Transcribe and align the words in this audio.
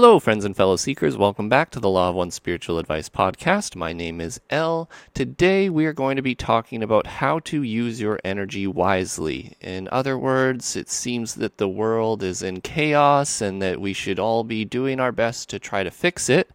Hello, 0.00 0.20
friends 0.20 0.44
and 0.44 0.56
fellow 0.56 0.76
seekers. 0.76 1.16
Welcome 1.16 1.48
back 1.48 1.70
to 1.70 1.80
the 1.80 1.88
Law 1.88 2.10
of 2.10 2.14
One 2.14 2.30
Spiritual 2.30 2.78
Advice 2.78 3.08
podcast. 3.08 3.74
My 3.74 3.92
name 3.92 4.20
is 4.20 4.40
L. 4.48 4.88
Today, 5.12 5.68
we 5.68 5.86
are 5.86 5.92
going 5.92 6.14
to 6.14 6.22
be 6.22 6.36
talking 6.36 6.84
about 6.84 7.08
how 7.08 7.40
to 7.40 7.64
use 7.64 8.00
your 8.00 8.20
energy 8.22 8.64
wisely. 8.68 9.56
In 9.60 9.88
other 9.90 10.16
words, 10.16 10.76
it 10.76 10.88
seems 10.88 11.34
that 11.34 11.58
the 11.58 11.66
world 11.66 12.22
is 12.22 12.44
in 12.44 12.60
chaos 12.60 13.40
and 13.40 13.60
that 13.60 13.80
we 13.80 13.92
should 13.92 14.20
all 14.20 14.44
be 14.44 14.64
doing 14.64 15.00
our 15.00 15.10
best 15.10 15.50
to 15.50 15.58
try 15.58 15.82
to 15.82 15.90
fix 15.90 16.28
it. 16.28 16.48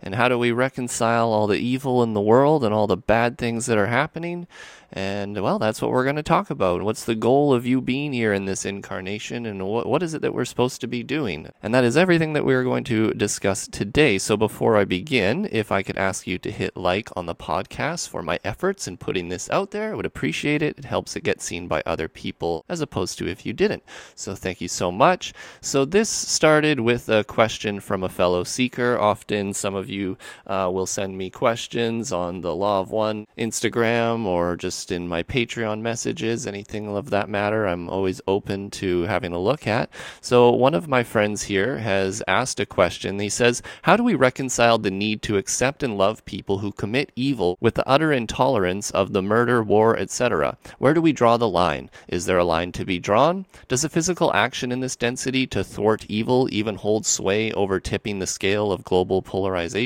And 0.00 0.14
how 0.14 0.28
do 0.28 0.38
we 0.38 0.52
reconcile 0.52 1.32
all 1.32 1.46
the 1.46 1.58
evil 1.58 2.02
in 2.02 2.14
the 2.14 2.20
world 2.20 2.64
and 2.64 2.72
all 2.72 2.86
the 2.86 2.96
bad 2.96 3.36
things 3.36 3.66
that 3.66 3.78
are 3.78 3.86
happening? 3.86 4.46
And 4.90 5.42
well, 5.42 5.58
that's 5.58 5.82
what 5.82 5.90
we're 5.90 6.04
going 6.04 6.16
to 6.16 6.22
talk 6.22 6.48
about. 6.48 6.82
What's 6.82 7.04
the 7.04 7.14
goal 7.14 7.52
of 7.52 7.66
you 7.66 7.82
being 7.82 8.14
here 8.14 8.32
in 8.32 8.46
this 8.46 8.64
incarnation 8.64 9.44
and 9.44 9.66
what, 9.66 9.86
what 9.86 10.02
is 10.02 10.14
it 10.14 10.22
that 10.22 10.32
we're 10.32 10.46
supposed 10.46 10.80
to 10.80 10.86
be 10.86 11.02
doing? 11.02 11.50
And 11.62 11.74
that 11.74 11.84
is 11.84 11.96
everything 11.96 12.32
that 12.32 12.44
we're 12.46 12.64
going 12.64 12.84
to 12.84 13.12
discuss 13.12 13.68
today. 13.68 14.16
So 14.16 14.36
before 14.38 14.78
I 14.78 14.86
begin, 14.86 15.46
if 15.52 15.70
I 15.70 15.82
could 15.82 15.98
ask 15.98 16.26
you 16.26 16.38
to 16.38 16.50
hit 16.50 16.74
like 16.74 17.14
on 17.14 17.26
the 17.26 17.34
podcast 17.34 18.08
for 18.08 18.22
my 18.22 18.40
efforts 18.44 18.88
in 18.88 18.96
putting 18.96 19.28
this 19.28 19.50
out 19.50 19.72
there, 19.72 19.92
I 19.92 19.94
would 19.94 20.06
appreciate 20.06 20.62
it. 20.62 20.78
It 20.78 20.86
helps 20.86 21.16
it 21.16 21.24
get 21.24 21.42
seen 21.42 21.68
by 21.68 21.82
other 21.84 22.08
people 22.08 22.64
as 22.66 22.80
opposed 22.80 23.18
to 23.18 23.28
if 23.28 23.44
you 23.44 23.52
didn't. 23.52 23.82
So 24.14 24.34
thank 24.34 24.62
you 24.62 24.68
so 24.68 24.90
much. 24.90 25.34
So 25.60 25.84
this 25.84 26.08
started 26.08 26.80
with 26.80 27.10
a 27.10 27.24
question 27.24 27.80
from 27.80 28.02
a 28.02 28.08
fellow 28.08 28.42
seeker. 28.42 28.98
Often 28.98 29.52
some 29.52 29.74
of 29.74 29.87
you 29.88 30.18
uh, 30.46 30.70
will 30.72 30.86
send 30.86 31.16
me 31.16 31.30
questions 31.30 32.12
on 32.12 32.40
the 32.40 32.54
Law 32.54 32.80
of 32.80 32.90
One 32.90 33.26
Instagram 33.36 34.24
or 34.26 34.56
just 34.56 34.90
in 34.90 35.08
my 35.08 35.22
Patreon 35.22 35.80
messages, 35.80 36.46
anything 36.46 36.88
of 36.88 37.10
that 37.10 37.28
matter, 37.28 37.66
I'm 37.66 37.88
always 37.88 38.20
open 38.26 38.70
to 38.70 39.02
having 39.02 39.32
a 39.32 39.38
look 39.38 39.66
at. 39.66 39.90
So, 40.20 40.50
one 40.50 40.74
of 40.74 40.88
my 40.88 41.02
friends 41.02 41.44
here 41.44 41.78
has 41.78 42.22
asked 42.28 42.60
a 42.60 42.66
question. 42.66 43.18
He 43.18 43.28
says, 43.28 43.62
How 43.82 43.96
do 43.96 44.02
we 44.02 44.14
reconcile 44.14 44.78
the 44.78 44.90
need 44.90 45.22
to 45.22 45.36
accept 45.36 45.82
and 45.82 45.96
love 45.96 46.24
people 46.24 46.58
who 46.58 46.72
commit 46.72 47.12
evil 47.16 47.56
with 47.60 47.74
the 47.74 47.88
utter 47.88 48.12
intolerance 48.12 48.90
of 48.90 49.12
the 49.12 49.22
murder, 49.22 49.62
war, 49.62 49.96
etc.? 49.96 50.56
Where 50.78 50.94
do 50.94 51.00
we 51.00 51.12
draw 51.12 51.36
the 51.36 51.48
line? 51.48 51.90
Is 52.08 52.26
there 52.26 52.38
a 52.38 52.44
line 52.44 52.72
to 52.72 52.84
be 52.84 52.98
drawn? 52.98 53.46
Does 53.68 53.84
a 53.84 53.88
physical 53.88 54.32
action 54.34 54.72
in 54.72 54.80
this 54.80 54.96
density 54.96 55.46
to 55.48 55.64
thwart 55.64 56.04
evil 56.08 56.48
even 56.50 56.76
hold 56.76 57.06
sway 57.06 57.52
over 57.52 57.80
tipping 57.80 58.18
the 58.18 58.26
scale 58.26 58.72
of 58.72 58.84
global 58.84 59.22
polarization? 59.22 59.77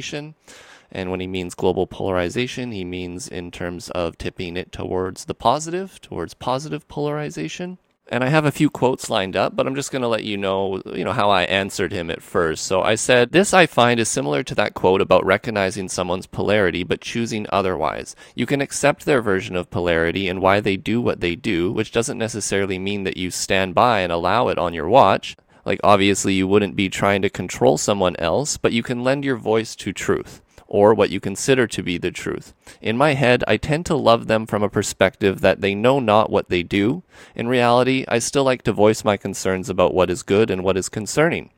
And 0.95 1.11
when 1.11 1.21
he 1.21 1.27
means 1.27 1.55
global 1.55 1.87
polarization, 1.87 2.73
he 2.73 2.85
means 2.85 3.27
in 3.27 3.51
terms 3.51 3.89
of 3.91 4.19
tipping 4.19 4.57
it 4.57 4.73
towards 4.73 5.25
the 5.25 5.35
positive, 5.35 6.01
towards 6.01 6.35
positive 6.35 6.87
polarization. 6.87 7.79
And 8.09 8.23
I 8.23 8.29
have 8.29 8.45
a 8.45 8.53
few 8.53 8.69
quotes 8.69 9.09
lined 9.09 9.37
up, 9.37 9.57
but 9.57 9.67
I'm 9.67 9.75
just 9.75 9.91
going 9.91 10.03
to 10.03 10.09
let 10.09 10.25
you 10.25 10.37
know, 10.37 10.83
you 10.85 11.03
know, 11.03 11.13
how 11.13 11.31
I 11.31 11.45
answered 11.45 11.93
him 11.93 12.11
at 12.11 12.21
first. 12.21 12.67
So 12.67 12.83
I 12.83 12.95
said, 12.95 13.33
"This 13.33 13.55
I 13.55 13.65
find 13.65 13.99
is 13.99 14.09
similar 14.09 14.43
to 14.43 14.55
that 14.57 14.75
quote 14.75 15.01
about 15.01 15.25
recognizing 15.25 15.89
someone's 15.89 16.27
polarity 16.27 16.83
but 16.83 17.01
choosing 17.01 17.47
otherwise. 17.51 18.15
You 18.35 18.45
can 18.45 18.61
accept 18.61 19.07
their 19.07 19.23
version 19.23 19.57
of 19.57 19.71
polarity 19.71 20.29
and 20.29 20.43
why 20.43 20.61
they 20.61 20.77
do 20.77 21.01
what 21.01 21.21
they 21.21 21.37
do, 21.37 21.73
which 21.73 21.93
doesn't 21.93 22.19
necessarily 22.19 22.79
mean 22.79 23.05
that 23.05 23.17
you 23.17 23.31
stand 23.31 23.75
by 23.75 24.01
and 24.01 24.13
allow 24.13 24.49
it 24.49 24.59
on 24.59 24.75
your 24.75 24.89
watch. 24.89 25.35
Like 25.65 25.81
obviously 25.85 26.35
you 26.35 26.47
wouldn't 26.47 26.77
be 26.77 26.89
trying 26.89 27.23
to 27.23 27.31
control 27.31 27.79
someone 27.79 28.17
else, 28.19 28.57
but 28.57 28.73
you 28.73 28.83
can 28.83 29.05
lend 29.05 29.25
your 29.25 29.37
voice 29.37 29.77
to 29.77 29.93
truth 29.93 30.41
or 30.73 30.95
what 30.95 31.11
you 31.11 31.21
consider 31.21 31.67
to 31.67 31.83
be 31.83 31.99
the 31.99 32.11
truth. 32.11 32.55
In 32.81 32.97
my 32.97 33.13
head, 33.13 33.45
I 33.47 33.59
tend 33.59 33.85
to 33.87 33.95
love 33.95 34.27
them 34.27 34.47
from 34.47 34.63
a 34.63 34.71
perspective 34.71 35.43
that 35.43 35.61
they 35.61 35.75
know 35.75 36.01
not 36.01 36.31
what 36.31 36.49
they 36.49 36.63
do. 36.63 37.03
In 37.35 37.47
reality, 37.47 38.07
I 38.09 38.19
still 38.21 38.45
like 38.45 38.63
to 38.63 38.73
voice 38.73 39.05
my 39.05 39.19
concerns 39.19 39.69
about 39.69 39.93
what 39.93 40.09
is 40.09 40.23
good 40.23 40.51
and 40.51 40.65
what 40.65 40.79
is 40.79 40.89
concerning. 40.89 41.51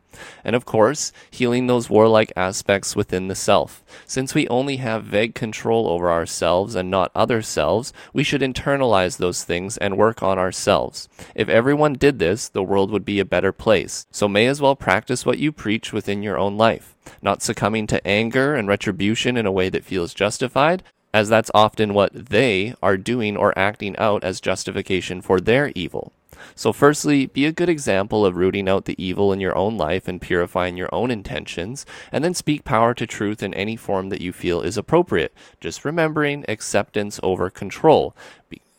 And 0.44 0.56
of 0.56 0.64
course, 0.64 1.12
healing 1.30 1.66
those 1.66 1.90
warlike 1.90 2.32
aspects 2.36 2.94
within 2.96 3.28
the 3.28 3.34
self. 3.34 3.82
Since 4.06 4.34
we 4.34 4.48
only 4.48 4.76
have 4.76 5.04
vague 5.04 5.34
control 5.34 5.88
over 5.88 6.10
ourselves 6.10 6.74
and 6.74 6.90
not 6.90 7.10
other 7.14 7.42
selves, 7.42 7.92
we 8.12 8.24
should 8.24 8.40
internalize 8.40 9.18
those 9.18 9.44
things 9.44 9.76
and 9.78 9.96
work 9.96 10.22
on 10.22 10.38
ourselves. 10.38 11.08
If 11.34 11.48
everyone 11.48 11.94
did 11.94 12.18
this, 12.18 12.48
the 12.48 12.62
world 12.62 12.90
would 12.90 13.04
be 13.04 13.20
a 13.20 13.24
better 13.24 13.52
place. 13.52 14.06
So 14.10 14.28
may 14.28 14.46
as 14.46 14.60
well 14.60 14.76
practice 14.76 15.24
what 15.24 15.38
you 15.38 15.52
preach 15.52 15.92
within 15.92 16.22
your 16.22 16.38
own 16.38 16.56
life. 16.56 16.94
Not 17.20 17.42
succumbing 17.42 17.86
to 17.88 18.06
anger 18.06 18.54
and 18.54 18.68
retribution 18.68 19.36
in 19.36 19.46
a 19.46 19.52
way 19.52 19.68
that 19.68 19.84
feels 19.84 20.14
justified, 20.14 20.82
as 21.12 21.28
that's 21.28 21.50
often 21.54 21.94
what 21.94 22.12
they 22.12 22.74
are 22.82 22.96
doing 22.96 23.36
or 23.36 23.56
acting 23.56 23.96
out 23.98 24.24
as 24.24 24.40
justification 24.40 25.20
for 25.20 25.40
their 25.40 25.70
evil. 25.74 26.12
So, 26.54 26.72
firstly, 26.72 27.26
be 27.26 27.46
a 27.46 27.52
good 27.52 27.68
example 27.68 28.24
of 28.24 28.36
rooting 28.36 28.68
out 28.68 28.84
the 28.84 29.02
evil 29.02 29.32
in 29.32 29.40
your 29.40 29.56
own 29.56 29.76
life 29.76 30.08
and 30.08 30.20
purifying 30.20 30.76
your 30.76 30.92
own 30.92 31.10
intentions, 31.10 31.86
and 32.12 32.24
then 32.24 32.34
speak 32.34 32.64
power 32.64 32.94
to 32.94 33.06
truth 33.06 33.42
in 33.42 33.54
any 33.54 33.76
form 33.76 34.08
that 34.08 34.20
you 34.20 34.32
feel 34.32 34.60
is 34.60 34.76
appropriate. 34.76 35.34
Just 35.60 35.84
remembering 35.84 36.44
acceptance 36.48 37.20
over 37.22 37.50
control. 37.50 38.16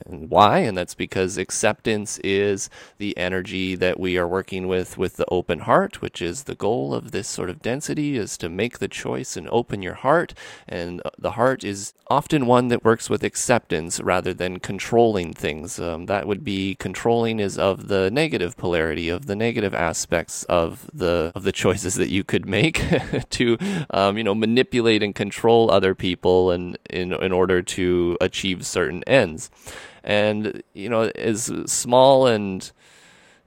And 0.05 0.29
why? 0.29 0.59
And 0.59 0.77
that's 0.77 0.93
because 0.93 1.37
acceptance 1.37 2.19
is 2.19 2.69
the 2.97 3.17
energy 3.17 3.75
that 3.75 3.99
we 3.99 4.17
are 4.17 4.27
working 4.27 4.67
with 4.67 4.97
with 4.97 5.15
the 5.15 5.25
open 5.31 5.59
heart, 5.59 6.01
which 6.01 6.21
is 6.21 6.43
the 6.43 6.55
goal 6.55 6.93
of 6.93 7.11
this 7.11 7.27
sort 7.27 7.49
of 7.49 7.61
density 7.61 8.17
is 8.17 8.37
to 8.37 8.49
make 8.49 8.79
the 8.79 8.87
choice 8.87 9.37
and 9.37 9.47
open 9.51 9.81
your 9.81 9.93
heart. 9.93 10.33
And 10.67 11.01
the 11.17 11.31
heart 11.31 11.63
is 11.63 11.93
often 12.07 12.45
one 12.45 12.67
that 12.67 12.83
works 12.83 13.09
with 13.09 13.23
acceptance 13.23 13.99
rather 13.99 14.33
than 14.33 14.59
controlling 14.59 15.33
things. 15.33 15.79
Um, 15.79 16.05
that 16.07 16.27
would 16.27 16.43
be 16.43 16.75
controlling 16.75 17.39
is 17.39 17.57
of 17.57 17.87
the 17.87 18.11
negative 18.11 18.57
polarity 18.57 19.09
of 19.09 19.25
the 19.25 19.35
negative 19.35 19.73
aspects 19.73 20.43
of 20.43 20.89
the 20.93 21.31
of 21.35 21.43
the 21.43 21.51
choices 21.51 21.95
that 21.95 22.09
you 22.09 22.23
could 22.23 22.47
make 22.47 22.83
to 23.31 23.57
um, 23.89 24.17
you 24.17 24.23
know 24.23 24.35
manipulate 24.35 25.01
and 25.01 25.15
control 25.15 25.71
other 25.71 25.95
people 25.95 26.51
and 26.51 26.77
in 26.89 27.13
in 27.13 27.31
order 27.31 27.61
to 27.61 28.17
achieve 28.21 28.65
certain 28.65 29.03
ends. 29.07 29.49
And, 30.05 30.63
you 30.73 30.87
know, 30.87 31.11
as 31.15 31.51
small 31.65 32.27
and 32.27 32.71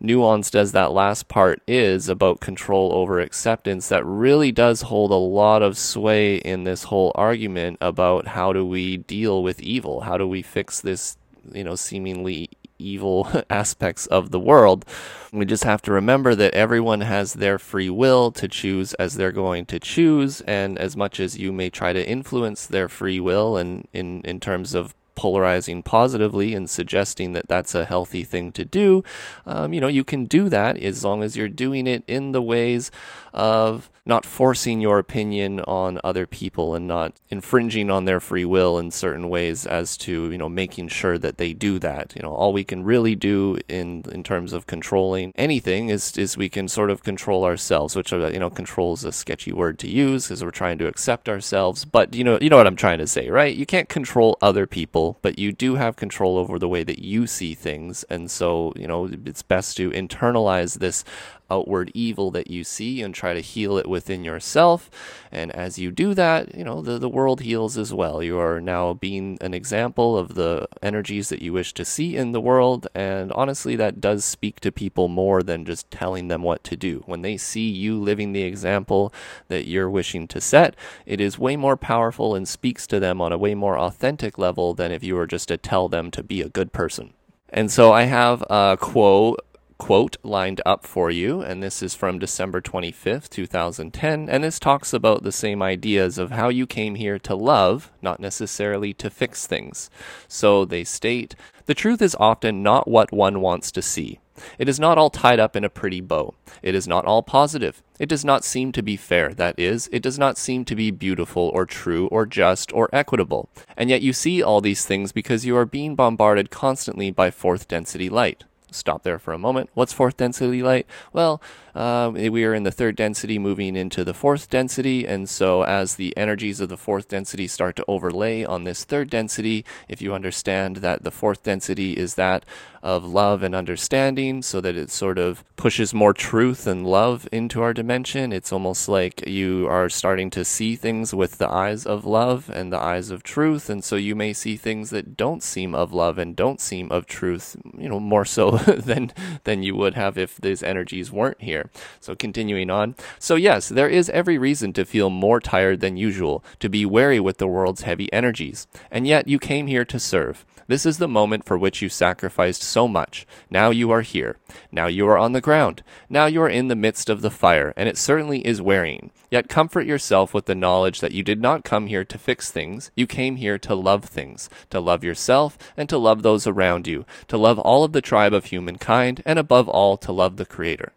nuanced 0.02 0.54
as 0.54 0.72
that 0.72 0.92
last 0.92 1.28
part 1.28 1.62
is 1.66 2.08
about 2.08 2.40
control 2.40 2.92
over 2.92 3.20
acceptance, 3.20 3.88
that 3.88 4.04
really 4.04 4.52
does 4.52 4.82
hold 4.82 5.10
a 5.10 5.14
lot 5.14 5.62
of 5.62 5.78
sway 5.78 6.36
in 6.36 6.64
this 6.64 6.84
whole 6.84 7.12
argument 7.14 7.78
about 7.80 8.26
how 8.26 8.52
do 8.52 8.66
we 8.66 8.96
deal 8.98 9.42
with 9.42 9.60
evil? 9.60 10.00
How 10.00 10.18
do 10.18 10.26
we 10.26 10.42
fix 10.42 10.80
this, 10.80 11.16
you 11.52 11.64
know, 11.64 11.76
seemingly 11.76 12.50
evil 12.78 13.28
aspects 13.50 14.06
of 14.06 14.30
the 14.30 14.40
world. 14.40 14.84
We 15.32 15.44
just 15.44 15.64
have 15.64 15.82
to 15.82 15.92
remember 15.92 16.34
that 16.34 16.54
everyone 16.54 17.02
has 17.02 17.34
their 17.34 17.58
free 17.58 17.90
will 17.90 18.30
to 18.32 18.48
choose 18.48 18.94
as 18.94 19.14
they're 19.14 19.32
going 19.32 19.66
to 19.66 19.78
choose, 19.78 20.40
and 20.42 20.78
as 20.78 20.96
much 20.96 21.20
as 21.20 21.36
you 21.38 21.52
may 21.52 21.70
try 21.70 21.92
to 21.92 22.08
influence 22.08 22.66
their 22.66 22.88
free 22.88 23.20
will 23.20 23.56
and 23.56 23.86
in, 23.92 24.22
in 24.22 24.40
terms 24.40 24.74
of 24.74 24.94
polarizing 25.18 25.82
positively 25.82 26.54
and 26.54 26.70
suggesting 26.70 27.32
that 27.32 27.48
that's 27.48 27.74
a 27.74 27.84
healthy 27.84 28.22
thing 28.22 28.52
to 28.52 28.64
do, 28.64 29.02
um, 29.46 29.72
you 29.72 29.80
know, 29.80 29.88
you 29.88 30.04
can 30.04 30.26
do 30.26 30.48
that 30.48 30.78
as 30.78 31.04
long 31.04 31.24
as 31.24 31.36
you're 31.36 31.48
doing 31.48 31.88
it 31.88 32.04
in 32.06 32.30
the 32.30 32.40
ways 32.40 32.92
of 33.34 33.90
not 34.04 34.24
forcing 34.24 34.80
your 34.80 34.98
opinion 34.98 35.60
on 35.60 36.00
other 36.02 36.26
people 36.26 36.74
and 36.74 36.88
not 36.88 37.12
infringing 37.28 37.90
on 37.90 38.06
their 38.06 38.20
free 38.20 38.44
will 38.44 38.78
in 38.78 38.90
certain 38.90 39.28
ways 39.28 39.66
as 39.66 39.96
to 39.98 40.30
you 40.32 40.38
know 40.38 40.48
making 40.48 40.88
sure 40.88 41.18
that 41.18 41.36
they 41.36 41.52
do 41.52 41.78
that. 41.78 42.14
You 42.16 42.22
know 42.22 42.32
all 42.32 42.52
we 42.52 42.64
can 42.64 42.82
really 42.82 43.14
do 43.14 43.58
in 43.68 44.04
in 44.10 44.22
terms 44.24 44.52
of 44.52 44.66
controlling 44.66 45.32
anything 45.36 45.88
is 45.88 46.16
is 46.16 46.36
we 46.36 46.48
can 46.48 46.66
sort 46.68 46.90
of 46.90 47.04
control 47.04 47.44
ourselves 47.44 47.94
which 47.94 48.12
uh, 48.12 48.28
you 48.28 48.40
know 48.40 48.50
control 48.50 48.94
is 48.94 49.04
a 49.04 49.12
sketchy 49.12 49.52
word 49.52 49.78
to 49.80 49.88
use 49.88 50.26
because 50.26 50.42
we're 50.42 50.50
trying 50.50 50.78
to 50.78 50.86
accept 50.86 51.28
ourselves 51.28 51.84
but 51.84 52.14
you 52.14 52.24
know 52.24 52.38
you 52.40 52.50
know 52.50 52.56
what 52.56 52.66
I'm 52.66 52.76
trying 52.76 52.98
to 52.98 53.06
say 53.06 53.28
right? 53.30 53.54
You 53.54 53.66
can't 53.66 53.88
control 53.88 54.36
other 54.42 54.66
people 54.66 55.07
but 55.22 55.38
you 55.38 55.52
do 55.52 55.76
have 55.76 55.96
control 55.96 56.38
over 56.38 56.58
the 56.58 56.68
way 56.68 56.84
that 56.84 57.00
you 57.00 57.26
see 57.26 57.54
things. 57.54 58.04
And 58.04 58.30
so 58.30 58.72
you 58.76 58.86
know 58.86 59.08
it's 59.24 59.42
best 59.42 59.76
to 59.78 59.90
internalize 59.90 60.78
this 60.78 61.04
outward 61.50 61.90
evil 61.94 62.30
that 62.30 62.50
you 62.50 62.64
see 62.64 63.02
and 63.02 63.14
try 63.14 63.34
to 63.34 63.40
heal 63.40 63.76
it 63.76 63.88
within 63.88 64.24
yourself. 64.24 64.90
And 65.32 65.50
as 65.52 65.78
you 65.78 65.90
do 65.90 66.14
that, 66.14 66.54
you 66.54 66.64
know, 66.64 66.82
the, 66.82 66.98
the 66.98 67.08
world 67.08 67.40
heals 67.40 67.78
as 67.78 67.92
well. 67.92 68.22
You 68.22 68.38
are 68.38 68.60
now 68.60 68.94
being 68.94 69.38
an 69.40 69.54
example 69.54 70.16
of 70.16 70.34
the 70.34 70.68
energies 70.82 71.28
that 71.28 71.42
you 71.42 71.52
wish 71.52 71.74
to 71.74 71.84
see 71.84 72.16
in 72.16 72.32
the 72.32 72.40
world. 72.40 72.86
And 72.94 73.32
honestly, 73.32 73.76
that 73.76 74.00
does 74.00 74.24
speak 74.24 74.60
to 74.60 74.72
people 74.72 75.08
more 75.08 75.42
than 75.42 75.64
just 75.64 75.90
telling 75.90 76.28
them 76.28 76.42
what 76.42 76.64
to 76.64 76.76
do. 76.76 77.02
When 77.06 77.22
they 77.22 77.36
see 77.36 77.68
you 77.68 77.98
living 77.98 78.32
the 78.32 78.42
example 78.42 79.12
that 79.48 79.66
you're 79.66 79.90
wishing 79.90 80.28
to 80.28 80.40
set, 80.40 80.76
it 81.06 81.20
is 81.20 81.38
way 81.38 81.56
more 81.56 81.76
powerful 81.76 82.34
and 82.34 82.46
speaks 82.46 82.86
to 82.88 83.00
them 83.00 83.20
on 83.20 83.32
a 83.32 83.38
way 83.38 83.54
more 83.54 83.78
authentic 83.78 84.38
level 84.38 84.74
than 84.74 84.92
if 84.92 85.02
you 85.02 85.14
were 85.14 85.26
just 85.26 85.48
to 85.48 85.56
tell 85.56 85.88
them 85.88 86.10
to 86.10 86.22
be 86.22 86.40
a 86.40 86.48
good 86.48 86.72
person. 86.72 87.12
And 87.50 87.70
so 87.70 87.92
I 87.92 88.02
have 88.02 88.42
a 88.50 88.76
quote 88.78 89.40
quote 89.78 90.16
lined 90.22 90.60
up 90.66 90.84
for 90.84 91.10
you, 91.10 91.40
and 91.40 91.62
this 91.62 91.82
is 91.82 91.94
from 91.94 92.18
December 92.18 92.60
25th, 92.60 93.28
2010. 93.30 94.28
And 94.28 94.44
this 94.44 94.58
talks 94.58 94.92
about 94.92 95.22
the 95.22 95.32
same 95.32 95.62
ideas 95.62 96.18
of 96.18 96.32
how 96.32 96.48
you 96.48 96.66
came 96.66 96.96
here 96.96 97.18
to 97.20 97.34
love, 97.34 97.90
not 98.02 98.20
necessarily 98.20 98.92
to 98.94 99.08
fix 99.08 99.46
things. 99.46 99.88
So 100.26 100.64
they 100.64 100.84
state 100.84 101.34
the 101.68 101.74
truth 101.74 102.00
is 102.00 102.16
often 102.18 102.62
not 102.62 102.88
what 102.88 103.12
one 103.12 103.42
wants 103.42 103.70
to 103.72 103.82
see. 103.82 104.20
It 104.58 104.70
is 104.70 104.80
not 104.80 104.96
all 104.96 105.10
tied 105.10 105.38
up 105.38 105.54
in 105.54 105.64
a 105.64 105.68
pretty 105.68 106.00
bow. 106.00 106.34
It 106.62 106.74
is 106.74 106.88
not 106.88 107.04
all 107.04 107.22
positive. 107.22 107.82
It 107.98 108.08
does 108.08 108.24
not 108.24 108.42
seem 108.42 108.72
to 108.72 108.82
be 108.82 108.96
fair. 108.96 109.34
That 109.34 109.58
is, 109.58 109.86
it 109.92 110.02
does 110.02 110.18
not 110.18 110.38
seem 110.38 110.64
to 110.64 110.74
be 110.74 110.90
beautiful 110.90 111.50
or 111.52 111.66
true 111.66 112.06
or 112.06 112.24
just 112.24 112.72
or 112.72 112.88
equitable. 112.90 113.50
And 113.76 113.90
yet 113.90 114.00
you 114.00 114.14
see 114.14 114.42
all 114.42 114.62
these 114.62 114.86
things 114.86 115.12
because 115.12 115.44
you 115.44 115.54
are 115.58 115.66
being 115.66 115.94
bombarded 115.94 116.50
constantly 116.50 117.10
by 117.10 117.30
fourth 117.30 117.68
density 117.68 118.08
light. 118.08 118.44
Stop 118.70 119.02
there 119.02 119.18
for 119.18 119.32
a 119.32 119.38
moment. 119.38 119.70
What's 119.74 119.92
fourth 119.92 120.16
density 120.16 120.62
light? 120.62 120.86
Well, 121.12 121.40
uh, 121.74 122.10
we 122.14 122.44
are 122.44 122.54
in 122.54 122.64
the 122.64 122.70
third 122.70 122.96
density 122.96 123.38
moving 123.38 123.76
into 123.76 124.04
the 124.04 124.12
fourth 124.12 124.50
density, 124.50 125.06
and 125.06 125.28
so 125.28 125.62
as 125.62 125.94
the 125.94 126.16
energies 126.16 126.60
of 126.60 126.68
the 126.68 126.76
fourth 126.76 127.08
density 127.08 127.46
start 127.46 127.76
to 127.76 127.84
overlay 127.86 128.44
on 128.44 128.64
this 128.64 128.84
third 128.84 129.08
density, 129.10 129.64
if 129.88 130.02
you 130.02 130.12
understand 130.12 130.76
that 130.76 131.04
the 131.04 131.10
fourth 131.10 131.42
density 131.44 131.92
is 131.92 132.16
that 132.16 132.44
of 132.82 133.04
love 133.04 133.42
and 133.42 133.54
understanding, 133.54 134.42
so 134.42 134.60
that 134.60 134.76
it 134.76 134.90
sort 134.90 135.18
of 135.18 135.44
pushes 135.56 135.94
more 135.94 136.12
truth 136.12 136.66
and 136.66 136.86
love 136.86 137.28
into 137.32 137.62
our 137.62 137.72
dimension, 137.72 138.32
it's 138.32 138.52
almost 138.52 138.88
like 138.88 139.26
you 139.26 139.66
are 139.68 139.88
starting 139.88 140.30
to 140.30 140.44
see 140.44 140.76
things 140.76 141.14
with 141.14 141.38
the 141.38 141.48
eyes 141.48 141.86
of 141.86 142.04
love 142.04 142.50
and 142.52 142.72
the 142.72 142.78
eyes 142.78 143.10
of 143.10 143.22
truth, 143.22 143.70
and 143.70 143.82
so 143.82 143.96
you 143.96 144.14
may 144.14 144.32
see 144.32 144.56
things 144.56 144.90
that 144.90 145.16
don't 145.16 145.42
seem 145.42 145.74
of 145.74 145.92
love 145.92 146.18
and 146.18 146.36
don't 146.36 146.60
seem 146.60 146.90
of 146.90 147.06
truth, 147.06 147.56
you 147.76 147.88
know, 147.88 148.00
more 148.00 148.24
so 148.24 148.57
than 148.66 149.12
than 149.44 149.62
you 149.62 149.74
would 149.74 149.94
have 149.94 150.18
if 150.18 150.36
these 150.36 150.62
energies 150.62 151.12
weren't 151.12 151.40
here. 151.40 151.70
So 152.00 152.14
continuing 152.14 152.70
on. 152.70 152.94
So 153.18 153.34
yes, 153.34 153.68
there 153.68 153.88
is 153.88 154.10
every 154.10 154.38
reason 154.38 154.72
to 154.74 154.84
feel 154.84 155.10
more 155.10 155.40
tired 155.40 155.80
than 155.80 155.96
usual, 155.96 156.44
to 156.60 156.68
be 156.68 156.86
wary 156.86 157.20
with 157.20 157.38
the 157.38 157.46
world's 157.46 157.82
heavy 157.82 158.12
energies. 158.12 158.66
And 158.90 159.06
yet 159.06 159.28
you 159.28 159.38
came 159.38 159.66
here 159.66 159.84
to 159.84 159.98
serve. 159.98 160.44
This 160.68 160.84
is 160.84 160.98
the 160.98 161.08
moment 161.08 161.46
for 161.46 161.56
which 161.56 161.80
you 161.80 161.88
sacrificed 161.88 162.62
so 162.62 162.86
much. 162.86 163.26
Now 163.48 163.70
you 163.70 163.90
are 163.90 164.02
here. 164.02 164.36
Now 164.70 164.86
you 164.86 165.08
are 165.08 165.16
on 165.16 165.32
the 165.32 165.40
ground. 165.40 165.82
Now 166.10 166.26
you 166.26 166.42
are 166.42 166.48
in 166.48 166.68
the 166.68 166.76
midst 166.76 167.08
of 167.08 167.22
the 167.22 167.30
fire, 167.30 167.72
and 167.74 167.88
it 167.88 167.96
certainly 167.96 168.46
is 168.46 168.60
wearying. 168.60 169.10
Yet 169.30 169.48
comfort 169.48 169.86
yourself 169.86 170.34
with 170.34 170.44
the 170.44 170.54
knowledge 170.54 171.00
that 171.00 171.12
you 171.12 171.22
did 171.22 171.40
not 171.40 171.64
come 171.64 171.86
here 171.86 172.04
to 172.04 172.18
fix 172.18 172.50
things. 172.50 172.90
You 172.94 173.06
came 173.06 173.36
here 173.36 173.58
to 173.58 173.74
love 173.74 174.04
things, 174.04 174.50
to 174.68 174.78
love 174.78 175.02
yourself, 175.02 175.56
and 175.74 175.88
to 175.88 175.96
love 175.96 176.22
those 176.22 176.46
around 176.46 176.86
you, 176.86 177.06
to 177.28 177.38
love 177.38 177.58
all 177.58 177.82
of 177.82 177.92
the 177.92 178.02
tribe 178.02 178.34
of 178.34 178.46
humankind, 178.48 179.22
and 179.24 179.38
above 179.38 179.68
all, 179.68 179.96
to 179.98 180.12
love 180.12 180.36
the 180.36 180.46
Creator. 180.46 180.92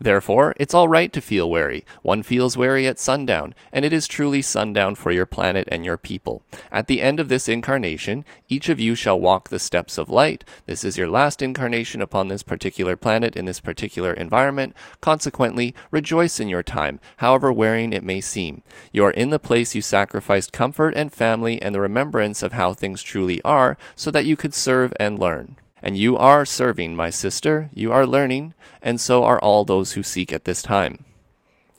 Therefore, 0.00 0.54
it's 0.58 0.74
all 0.74 0.88
right 0.88 1.12
to 1.12 1.20
feel 1.20 1.48
wary. 1.48 1.84
One 2.02 2.22
feels 2.22 2.56
wary 2.56 2.86
at 2.86 2.98
sundown, 2.98 3.54
and 3.72 3.84
it 3.84 3.92
is 3.92 4.06
truly 4.06 4.42
sundown 4.42 4.94
for 4.94 5.10
your 5.10 5.26
planet 5.26 5.68
and 5.70 5.84
your 5.84 5.96
people. 5.96 6.42
At 6.72 6.86
the 6.86 7.02
end 7.02 7.20
of 7.20 7.28
this 7.28 7.48
incarnation, 7.48 8.24
each 8.48 8.68
of 8.68 8.80
you 8.80 8.94
shall 8.94 9.20
walk 9.20 9.48
the 9.48 9.58
steps 9.58 9.98
of 9.98 10.10
light. 10.10 10.44
This 10.66 10.84
is 10.84 10.96
your 10.96 11.08
last 11.08 11.42
incarnation 11.42 12.00
upon 12.00 12.28
this 12.28 12.42
particular 12.42 12.96
planet 12.96 13.36
in 13.36 13.44
this 13.44 13.60
particular 13.60 14.12
environment. 14.12 14.74
Consequently, 15.00 15.74
rejoice 15.90 16.40
in 16.40 16.48
your 16.48 16.62
time, 16.62 17.00
however 17.18 17.52
wearing 17.52 17.92
it 17.92 18.04
may 18.04 18.20
seem. 18.20 18.62
You 18.92 19.04
are 19.04 19.10
in 19.10 19.30
the 19.30 19.38
place 19.38 19.74
you 19.74 19.82
sacrificed 19.82 20.52
comfort 20.52 20.94
and 20.96 21.12
family 21.12 21.60
and 21.60 21.74
the 21.74 21.80
remembrance 21.80 22.42
of 22.42 22.52
how 22.52 22.72
things 22.74 23.02
truly 23.02 23.42
are, 23.42 23.76
so 23.94 24.10
that 24.10 24.26
you 24.26 24.36
could 24.36 24.54
serve 24.54 24.92
and 24.98 25.18
learn. 25.18 25.56
And 25.84 25.98
you 25.98 26.16
are 26.16 26.46
serving, 26.46 26.96
my 26.96 27.10
sister, 27.10 27.68
you 27.74 27.92
are 27.92 28.06
learning, 28.06 28.54
and 28.80 28.98
so 28.98 29.22
are 29.22 29.38
all 29.38 29.66
those 29.66 29.92
who 29.92 30.02
seek 30.02 30.32
at 30.32 30.46
this 30.46 30.62
time. 30.62 31.04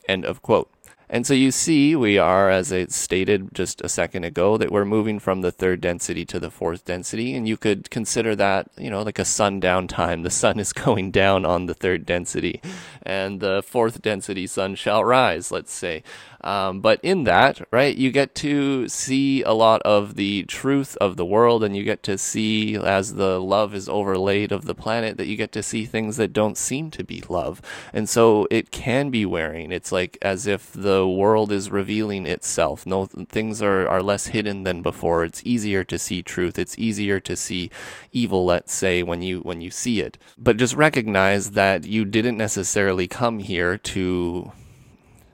End 0.08 0.24
of 0.24 0.44
quote. 0.44 0.70
And 1.10 1.26
so 1.26 1.34
you 1.34 1.50
see, 1.50 1.96
we 1.96 2.20
are, 2.20 2.52
as 2.52 2.72
I 2.72 2.86
stated 2.86 3.50
just 3.54 3.82
a 3.82 3.90
second 3.90 4.24
ago, 4.24 4.58
that 4.58 4.72
we're 4.72 4.86
moving 4.86 5.18
from 5.18 5.42
the 5.42 5.52
third 5.52 5.82
density 5.82 6.24
to 6.26 6.40
the 6.40 6.52
fourth 6.52 6.86
density. 6.86 7.36
And 7.36 7.48
you 7.48 7.58
could 7.58 7.90
consider 7.90 8.36
that, 8.36 8.70
you 8.78 8.92
know, 8.92 9.02
like 9.02 9.18
a 9.18 9.26
sundown 9.26 9.88
time. 9.88 10.22
The 10.22 10.30
sun 10.30 10.60
is 10.60 10.72
going 10.86 11.10
down 11.10 11.44
on 11.44 11.66
the 11.66 11.74
third 11.74 12.06
density, 12.06 12.62
and 13.02 13.40
the 13.40 13.64
fourth 13.66 14.04
density 14.04 14.46
sun 14.46 14.76
shall 14.76 15.04
rise, 15.04 15.52
let's 15.52 15.74
say. 15.74 16.04
Um, 16.46 16.80
but 16.80 17.00
in 17.02 17.24
that, 17.24 17.68
right, 17.72 17.98
you 17.98 18.12
get 18.12 18.36
to 18.36 18.88
see 18.88 19.42
a 19.42 19.52
lot 19.52 19.82
of 19.82 20.14
the 20.14 20.44
truth 20.44 20.96
of 21.02 21.18
the 21.18 21.26
world, 21.26 21.64
and 21.64 21.76
you 21.76 21.84
get 21.84 22.04
to 22.04 22.20
see, 22.20 22.76
as 22.76 23.16
the 23.16 23.42
love 23.42 23.74
is 23.74 23.90
overlaid 23.90 24.52
of 24.52 24.66
the 24.66 24.76
planet, 24.76 25.18
that 25.18 25.26
you 25.26 25.38
get 25.38 25.52
to 25.54 25.64
see 25.64 25.86
things 25.86 26.18
that 26.18 26.34
don't 26.34 26.56
seem 26.56 26.92
to 26.92 27.04
be 27.04 27.24
love. 27.28 27.64
And 27.92 28.08
so 28.08 28.48
it 28.52 28.70
can 28.70 29.10
be 29.10 29.26
wearing. 29.26 29.72
It's 29.72 29.92
like 29.92 30.20
as 30.22 30.46
if 30.46 30.72
the 30.72 31.08
world 31.08 31.52
is 31.52 31.72
revealing 31.72 32.28
itself. 32.28 32.86
No, 32.86 33.08
things 33.08 33.64
are, 33.64 33.88
are 33.88 34.04
less 34.04 34.28
hidden 34.28 34.64
than 34.64 34.84
before. 34.84 35.24
It's 35.24 35.42
easier 35.44 35.84
to 35.86 35.98
see 35.98 36.22
truth. 36.22 36.60
It's 36.60 36.78
easier 36.78 37.20
to 37.22 37.36
see 37.36 37.72
evil, 38.12 38.46
let's 38.46 38.72
say, 38.72 39.02
when 39.02 39.24
you 39.24 39.40
when 39.40 39.62
you 39.62 39.72
see 39.72 40.00
it. 40.00 40.20
But 40.38 40.58
just 40.58 40.76
recognize 40.76 41.52
that 41.52 41.86
you 41.86 42.06
didn't 42.06 42.38
necessarily 42.38 43.08
come 43.08 43.40
here 43.40 43.80
to 43.80 44.52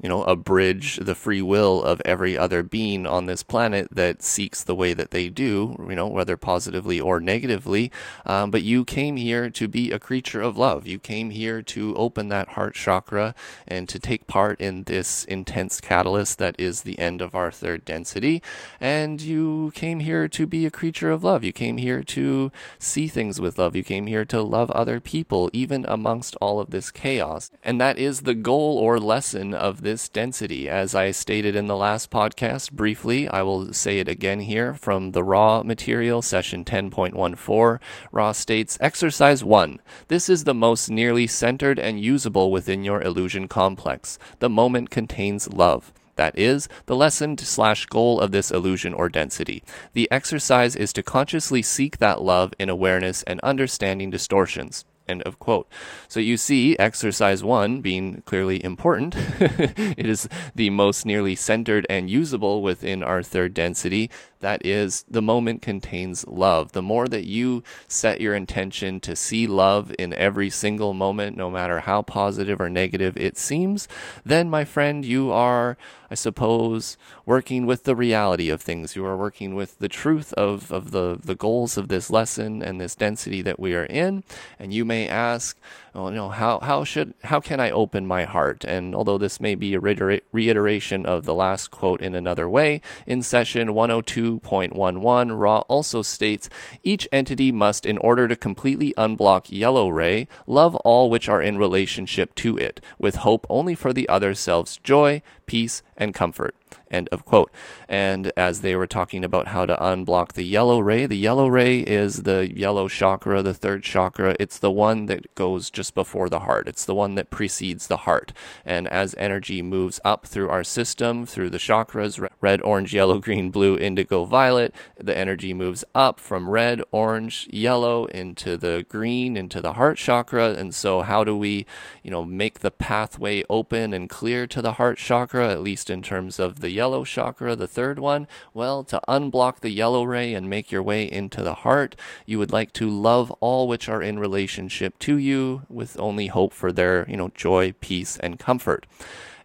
you 0.02 0.10
know, 0.10 0.24
abridge 0.24 0.98
the 0.98 1.16
free 1.16 1.42
will 1.42 1.84
of 1.84 2.02
every 2.06 2.38
other 2.38 2.64
being 2.64 3.06
on 3.06 3.26
this 3.26 3.44
planet 3.44 3.88
that 3.92 4.24
seeks 4.24 4.64
the 4.64 4.76
way 4.76 4.94
that 4.94 5.12
they 5.12 5.30
do, 5.30 5.76
you 5.88 5.96
know, 5.96 6.08
whether 6.08 6.38
positively 6.38 7.00
or 7.00 7.20
negatively. 7.20 7.92
Um, 8.26 8.50
but 8.50 8.64
you 8.64 8.84
came 8.84 9.16
here 9.16 9.50
to 9.52 9.68
be 9.68 9.92
a 9.92 10.00
creature 10.00 10.42
of 10.42 10.58
love. 10.58 10.88
You 10.88 10.98
came 10.98 11.30
here 11.30 11.62
to 11.64 11.96
open 11.96 12.30
that 12.30 12.50
heart 12.50 12.74
chakra 12.74 13.36
and 13.68 13.88
to 13.90 14.00
take 14.00 14.26
part 14.26 14.60
in 14.60 14.84
this 14.84 15.24
intense 15.26 15.80
catalyst 15.80 16.40
that 16.40 16.56
is 16.60 16.82
the 16.82 16.98
end 16.98 17.22
of 17.22 17.36
our 17.36 17.52
third 17.52 17.86
density. 17.86 18.42
And 18.80 19.22
you 19.22 19.72
came 19.76 20.00
here 20.00 20.28
to 20.30 20.48
be 20.48 20.66
a 20.66 20.72
creature 20.72 21.12
of 21.12 21.24
love. 21.24 21.44
You 21.44 21.54
came 21.54 21.78
here 21.78 22.02
to 22.04 22.52
see 22.80 23.08
things 23.08 23.40
with 23.40 23.60
love. 23.60 23.76
You 23.76 23.84
came 23.84 24.08
here 24.08 24.26
to 24.26 24.42
love 24.42 24.72
other 24.72 25.00
people, 25.00 25.50
even 25.54 25.86
amongst 25.88 26.36
all 26.42 26.60
of 26.60 26.72
this 26.72 26.90
chaos. 26.90 27.52
And 27.64 27.80
that 27.80 28.00
is 28.00 28.22
the 28.22 28.34
goal 28.34 28.78
or 28.78 29.00
lesson 29.00 29.54
of 29.54 29.82
this 29.82 29.91
this 29.92 30.08
density. 30.08 30.70
As 30.70 30.96
I 30.96 31.12
stated 31.12 31.54
in 31.54 31.68
the 31.68 31.76
last 31.76 32.10
podcast 32.10 32.72
briefly, 32.72 33.28
I 33.28 33.42
will 33.42 33.74
say 33.74 34.00
it 34.00 34.08
again 34.08 34.40
here 34.40 34.74
from 34.74 35.12
the 35.12 35.22
Ra 35.22 35.64
material, 35.64 36.22
session 36.22 36.64
10.14. 36.64 37.80
Ra 38.14 38.32
states 38.32 38.78
Exercise 38.80 39.44
1. 39.44 39.82
This 40.08 40.30
is 40.30 40.46
the 40.46 40.54
most 40.54 40.90
nearly 40.90 41.28
centered 41.28 41.78
and 41.78 42.00
usable 42.00 42.52
within 42.52 42.86
your 42.86 43.02
illusion 43.02 43.50
complex. 43.50 44.18
The 44.40 44.50
moment 44.50 44.92
contains 44.92 45.52
love. 45.52 45.92
That 46.16 46.40
is, 46.40 46.70
the 46.86 46.96
lesson 46.96 47.38
slash 47.38 47.86
goal 47.88 48.22
of 48.22 48.32
this 48.32 48.50
illusion 48.50 48.94
or 48.94 49.10
density. 49.10 49.62
The 49.92 50.10
exercise 50.10 50.78
is 50.78 50.94
to 50.94 51.04
consciously 51.04 51.62
seek 51.62 51.98
that 51.98 52.22
love 52.22 52.54
in 52.58 52.70
awareness 52.70 53.24
and 53.24 53.42
understanding 53.42 54.10
distortions. 54.10 54.86
End 55.08 55.22
of 55.24 55.40
quote. 55.40 55.68
So 56.08 56.20
you 56.20 56.38
see 56.38 56.78
exercise 56.78 57.44
one 57.44 57.82
being 57.82 58.22
clearly 58.26 58.64
important. 58.64 59.16
it 59.40 60.06
is 60.06 60.30
the 60.56 60.70
most 60.70 61.06
nearly 61.06 61.36
centered 61.36 61.86
and 61.90 62.10
usable 62.10 62.62
within 62.62 63.04
our 63.04 63.24
third 63.24 63.54
density. 63.54 64.10
That 64.42 64.66
is, 64.66 65.06
the 65.10 65.22
moment 65.22 65.62
contains 65.62 66.28
love. 66.28 66.74
The 66.74 66.82
more 66.82 67.08
that 67.08 67.26
you 67.26 67.64
set 67.88 68.22
your 68.22 68.36
intention 68.36 69.00
to 69.02 69.16
see 69.16 69.48
love 69.48 69.94
in 69.98 70.14
every 70.14 70.50
single 70.50 70.94
moment, 70.94 71.38
no 71.38 71.50
matter 71.50 71.80
how 71.80 72.02
positive 72.02 72.60
or 72.60 72.70
negative 72.70 73.16
it 73.18 73.38
seems, 73.38 73.88
then, 74.26 74.50
my 74.50 74.66
friend, 74.66 75.06
you 75.06 75.32
are, 75.32 75.78
I 76.10 76.16
suppose, 76.16 76.98
working 77.26 77.66
with 77.66 77.84
the 77.84 77.96
reality 77.96 78.50
of 78.50 78.62
things. 78.62 78.96
You 78.96 79.06
are 79.06 79.16
working 79.16 79.56
with 79.56 79.80
the 79.80 79.90
truth 79.90 80.34
of, 80.34 80.72
of 80.72 80.92
the, 80.92 81.20
the 81.24 81.36
goals 81.36 81.78
of 81.78 81.88
this 81.88 82.10
lesson 82.10 82.62
and 82.62 82.82
this 82.82 82.96
density 82.96 83.42
that 83.44 83.60
we 83.60 83.74
are 83.76 83.86
in. 83.86 84.24
And 84.60 84.74
you 84.74 84.86
may 84.86 85.08
ask, 85.08 85.58
you 85.96 86.12
know, 86.12 86.30
how, 86.30 86.60
how 86.60 86.84
should, 86.84 87.14
how 87.24 87.40
can 87.40 87.60
I 87.60 87.70
open 87.70 88.08
my 88.08 88.24
heart? 88.24 88.64
And 88.64 88.96
although 88.96 89.18
this 89.18 89.42
may 89.42 89.56
be 89.56 89.74
a 89.74 89.80
reiteration 89.80 91.06
of 91.06 91.26
the 91.26 91.34
last 91.34 91.70
quote 91.70 92.02
in 92.02 92.16
another 92.16 92.48
way, 92.50 92.82
in 93.06 93.22
session 93.22 93.70
102.11, 93.70 95.40
Ra 95.40 95.60
also 95.62 96.02
states, 96.02 96.50
each 96.84 97.08
entity 97.12 97.52
must, 97.52 97.86
in 97.86 97.98
order 97.98 98.28
to 98.28 98.36
completely 98.36 98.94
unblock 98.98 99.48
yellow 99.50 99.90
ray, 99.90 100.28
love 100.48 100.76
all 100.78 101.10
which 101.10 101.28
are 101.28 101.42
in 101.42 101.58
relationship 101.58 102.36
to 102.36 102.58
it, 102.58 102.80
with 102.98 103.16
hope 103.16 103.46
only 103.50 103.76
for 103.76 103.92
the 103.92 104.08
other 104.08 104.34
self's 104.34 104.78
joy, 104.78 105.22
peace, 105.46 105.84
and 105.98 106.14
comfort. 106.14 106.56
End 106.92 107.10
of 107.12 107.26
quote. 107.26 107.52
And 107.88 108.32
as 108.38 108.62
they 108.62 108.76
were 108.76 108.88
talking 108.88 109.24
about 109.24 109.48
how 109.48 109.66
to 109.66 109.76
unblock 109.78 110.34
the 110.34 110.44
yellow 110.44 110.80
ray, 110.80 111.06
the 111.06 111.16
yellow 111.16 111.48
ray 111.48 111.80
is 111.80 112.24
the 112.24 112.52
yellow 112.54 112.88
chakra, 112.88 113.42
the 113.42 113.54
third 113.54 113.84
chakra. 113.84 114.36
It's 114.40 114.60
the 114.60 114.72
one 114.72 115.06
that 115.08 115.34
goes 115.36 115.70
just 115.70 115.96
before 115.96 116.30
the 116.30 116.42
heart. 116.42 116.68
It's 116.68 116.86
the 116.86 116.94
one 116.94 117.16
that 117.16 117.30
precedes 117.30 117.88
the 117.88 117.98
heart. 117.98 118.34
And 118.66 118.88
as 118.90 119.16
energy 119.18 119.62
moves 119.62 120.00
up 120.04 120.26
through 120.26 120.50
our 120.50 120.64
system, 120.64 121.26
through 121.26 121.50
the 121.50 121.58
chakras, 121.58 122.26
red, 122.42 122.62
orange, 122.62 122.94
yellow, 122.94 123.20
green, 123.32 123.52
blue, 123.52 123.78
indigo, 123.78 124.26
violet, 124.26 124.76
the 125.00 125.18
energy 125.18 125.54
moves 125.54 125.86
up 125.96 126.20
from 126.20 126.50
red, 126.50 126.82
orange, 126.92 127.48
yellow 127.52 128.06
into 128.06 128.58
the 128.58 128.86
green, 128.90 129.38
into 129.38 129.62
the 129.62 129.74
heart 129.74 129.98
chakra. 129.98 130.54
And 130.54 130.76
so 130.76 131.02
how 131.02 131.24
do 131.24 131.38
we, 131.38 131.66
you 132.04 132.12
know, 132.12 132.26
make 132.26 132.60
the 132.60 132.72
pathway 132.72 133.44
open 133.50 133.94
and 133.94 134.10
clear 134.10 134.46
to 134.48 134.62
the 134.62 134.74
heart 134.74 134.98
chakra, 134.98 135.50
at 135.50 135.62
least 135.62 135.90
in 135.90 136.02
terms 136.02 136.40
of 136.40 136.60
the 136.60 136.72
yellow 136.82 137.04
chakra, 137.06 137.56
the 137.56 137.68
third 137.68 138.00
one? 138.00 138.28
Well, 138.56 138.84
to 138.86 139.00
unblock 139.08 139.60
the 139.60 139.70
yellow 139.70 140.04
ray 140.04 140.34
and 140.34 140.50
make 140.50 140.72
your 140.72 140.82
way 140.82 141.04
into 141.20 141.44
the 141.44 141.62
heart, 141.66 141.96
you 142.26 142.40
would 142.40 142.52
like 142.52 142.74
to 142.74 142.90
love 142.90 143.30
all 143.40 143.68
which 143.68 143.88
are 143.88 144.02
in 144.02 144.18
relationship 144.18 144.98
to 145.00 145.16
you 145.16 145.62
with 145.70 146.00
only 146.00 146.28
hope 146.28 146.54
for 146.54 146.72
their, 146.72 147.08
you 147.08 147.18
know, 147.18 147.30
joy, 147.36 147.74
peace, 147.82 148.18
and 148.18 148.40
comfort. 148.40 148.88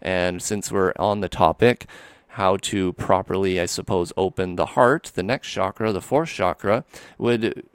And 0.01 0.43
since 0.43 0.73
we're 0.73 0.95
on 0.99 1.21
the 1.21 1.29
topic, 1.29 1.85
how 2.41 2.57
to 2.71 2.95
properly, 2.95 3.61
I 3.61 3.67
suppose, 3.67 4.15
open 4.17 4.57
the 4.57 4.73
heart, 4.77 5.13
the 5.15 5.23
next 5.23 5.49
chakra, 5.51 5.93
the 5.93 6.01
fourth 6.01 6.31
chakra, 6.31 6.85
would 7.19 7.67